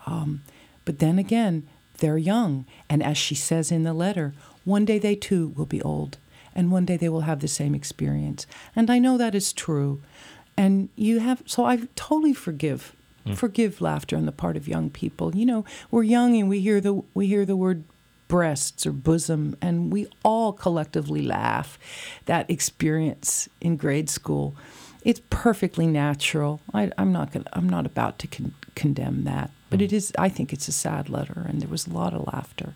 [0.06, 0.42] Um,
[0.88, 1.68] but then again,
[1.98, 2.64] they're young.
[2.88, 4.32] And as she says in the letter,
[4.64, 6.16] one day they too will be old.
[6.54, 8.46] And one day they will have the same experience.
[8.74, 10.00] And I know that is true.
[10.56, 12.96] And you have, so I totally forgive.
[13.26, 13.36] Mm.
[13.36, 15.36] Forgive laughter on the part of young people.
[15.36, 17.84] You know, we're young and we hear the we hear the word
[18.28, 21.78] breasts or bosom, and we all collectively laugh.
[22.24, 24.54] That experience in grade school,
[25.04, 26.62] it's perfectly natural.
[26.72, 30.12] I, I'm not gonna, I'm not about to con- condemn that, but it is.
[30.18, 32.74] I think it's a sad letter, and there was a lot of laughter.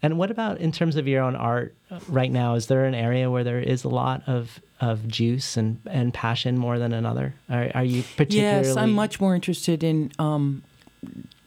[0.00, 2.54] And what about in terms of your own art uh, right now?
[2.54, 6.56] Is there an area where there is a lot of, of juice and, and passion
[6.56, 7.34] more than another?
[7.50, 8.68] Are, are you particularly?
[8.68, 10.62] Yes, I'm much more interested in um,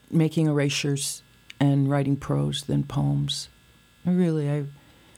[0.10, 1.24] making erasures
[1.62, 3.48] and writing prose than poems.
[4.06, 4.66] I really, I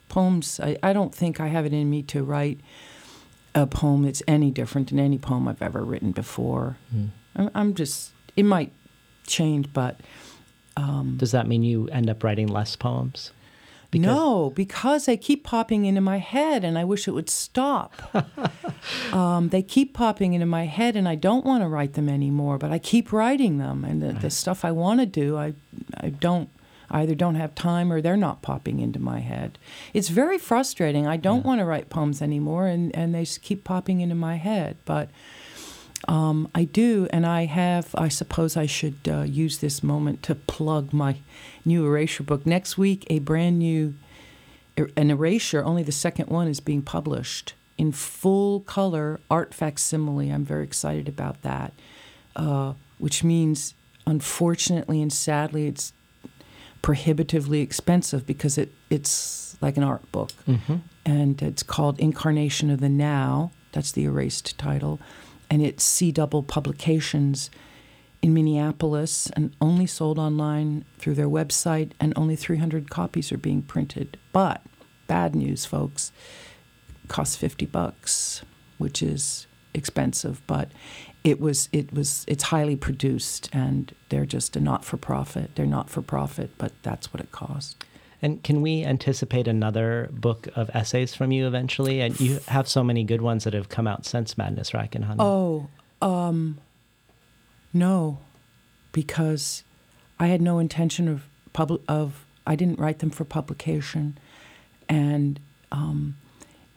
[0.09, 0.59] poems.
[0.59, 2.59] I, I don't think I have it in me to write
[3.55, 6.77] a poem that's any different than any poem I've ever written before.
[7.35, 8.11] I'm, I'm just.
[8.35, 8.71] It might
[9.27, 9.99] change, but
[11.17, 13.31] Does that mean you end up writing less poems?
[14.07, 17.93] no, because they keep popping into my head, and I wish it would stop.
[19.13, 22.57] um, they keep popping into my head, and I don't want to write them anymore.
[22.57, 25.53] But I keep writing them, and the, the stuff I want to do, I,
[25.97, 26.49] I don't.
[26.89, 29.57] I either don't have time or they're not popping into my head.
[29.95, 31.07] It's very frustrating.
[31.07, 34.35] I don't want to write poems anymore, and, and they s- keep popping into my
[34.35, 34.77] head.
[34.85, 35.09] But
[36.07, 37.93] um, I do, and I have.
[37.95, 41.17] I suppose I should uh, use this moment to plug my
[41.65, 42.45] new erasure book.
[42.45, 43.93] Next week, a brand new
[44.77, 45.63] er- an erasure.
[45.63, 50.29] Only the second one is being published in full color art facsimile.
[50.29, 51.73] I'm very excited about that,
[52.35, 53.73] uh, which means,
[54.05, 55.93] unfortunately and sadly, it's
[56.81, 60.31] prohibitively expensive because it it's like an art book,
[61.05, 63.51] and it's called Incarnation of the Now.
[63.71, 64.99] That's the erased title,
[65.53, 67.51] and it's C Double Publications
[68.23, 73.61] in Minneapolis, and only sold online through their website, and only 300 copies are being
[73.61, 74.17] printed.
[74.31, 74.63] But
[75.05, 76.11] bad news, folks,
[77.07, 78.41] costs 50 bucks,
[78.79, 79.45] which is
[79.75, 80.71] expensive, but
[81.23, 85.51] it was it was it's highly produced and they're just a not for profit.
[85.53, 87.75] They're not for profit, but that's what it costs.
[88.23, 91.99] And can we anticipate another book of essays from you eventually?
[91.99, 95.03] And you have so many good ones that have come out since Madness, Rack and
[95.03, 95.19] Honey.
[95.19, 95.67] Oh,
[96.01, 96.57] um,
[97.73, 98.19] no,
[98.93, 99.65] because
[100.21, 102.25] I had no intention of public of.
[102.47, 104.17] I didn't write them for publication,
[104.87, 105.41] and
[105.73, 106.15] um,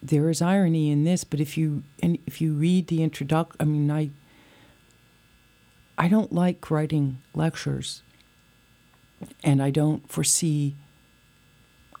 [0.03, 1.23] there is irony in this.
[1.23, 4.09] But if you and if you read the introduction, I mean, I
[5.97, 8.03] I don't like writing lectures,
[9.45, 10.75] and I don't foresee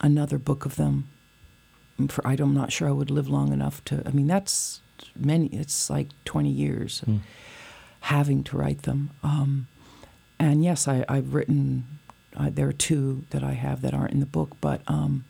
[0.01, 1.09] another book of them.
[2.09, 4.03] For I'm not sure I would live long enough to.
[4.05, 4.81] I mean, that's
[5.15, 5.47] many.
[5.47, 7.21] It's like twenty years of
[8.01, 9.09] having to write them.
[9.23, 9.67] Um,
[10.39, 11.85] and yes, I, I've written.
[12.35, 15.25] Uh, there are two that I have that aren't in the book, but um,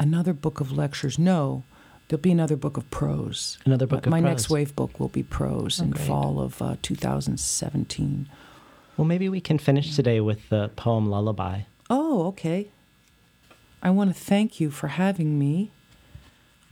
[0.00, 1.18] another book of lectures.
[1.18, 1.64] No,
[2.08, 3.58] there'll be another book of prose.
[3.66, 4.30] Another book my prose.
[4.30, 6.06] next wave book will be prose in great.
[6.06, 8.28] fall of uh, 2017.
[8.96, 11.62] Well, maybe we can finish today with the poem Lullaby.
[11.90, 12.70] Oh, okay.
[13.82, 15.70] I want to thank you for having me.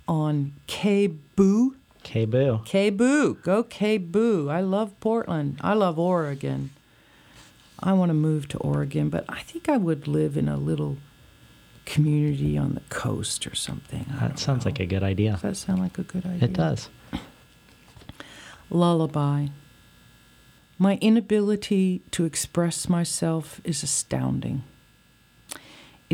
[0.07, 1.75] on KBOO.
[2.03, 2.61] K Boo.
[2.65, 3.43] KBOO.
[3.43, 4.51] Go KBOO.
[4.51, 5.59] I love Portland.
[5.63, 6.71] I love Oregon.
[7.81, 10.99] I want to move to Oregon, but I think I would live in a little
[11.87, 14.05] community on the coast or something.
[14.21, 14.71] I That sounds know.
[14.71, 15.33] like a good idea.
[15.33, 16.45] Does that sound like a good idea?
[16.45, 16.89] It does.
[18.71, 19.47] Lullaby.
[20.79, 24.65] My inability to express myself is astounding.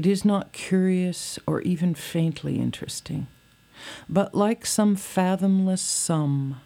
[0.01, 3.26] It is not curious or even faintly interesting,
[4.09, 6.59] but like some fathomless sum,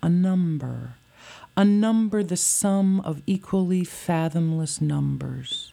[0.00, 0.94] a number,
[1.56, 5.72] a number the sum of equally fathomless numbers,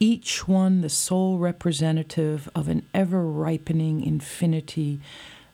[0.00, 5.02] each one the sole representative of an ever ripening infinity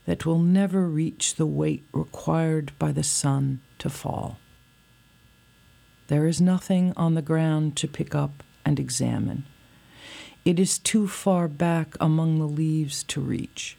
[0.07, 4.39] that will never reach the weight required by the sun to fall.
[6.07, 9.45] There is nothing on the ground to pick up and examine.
[10.49, 13.77] It is too far back among the leaves to reach.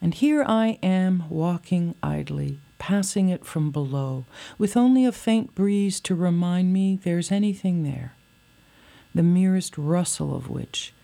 [0.00, 4.26] And here I am walking idly, passing it from below,
[4.58, 8.14] with only a faint breeze to remind me there's anything there,
[9.12, 10.94] the merest rustle of which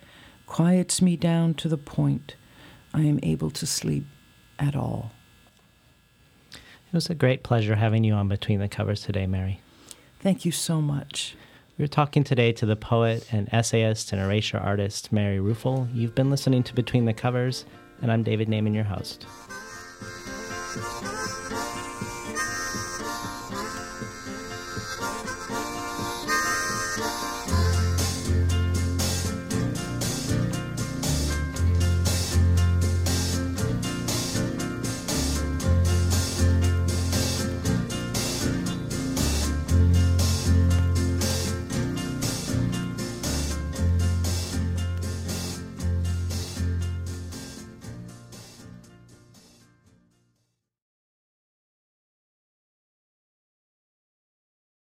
[0.46, 2.36] quiets me down to the point
[2.94, 4.06] I am able to sleep
[4.60, 5.10] at all.
[6.52, 9.60] It was a great pleasure having you on Between the Covers today, Mary.
[10.20, 11.34] Thank you so much.
[11.82, 15.88] We are talking today to the poet and essayist and erasure artist Mary Ruefle.
[15.92, 17.64] You've been listening to Between the Covers,
[18.00, 19.26] and I'm David Naimon, your host.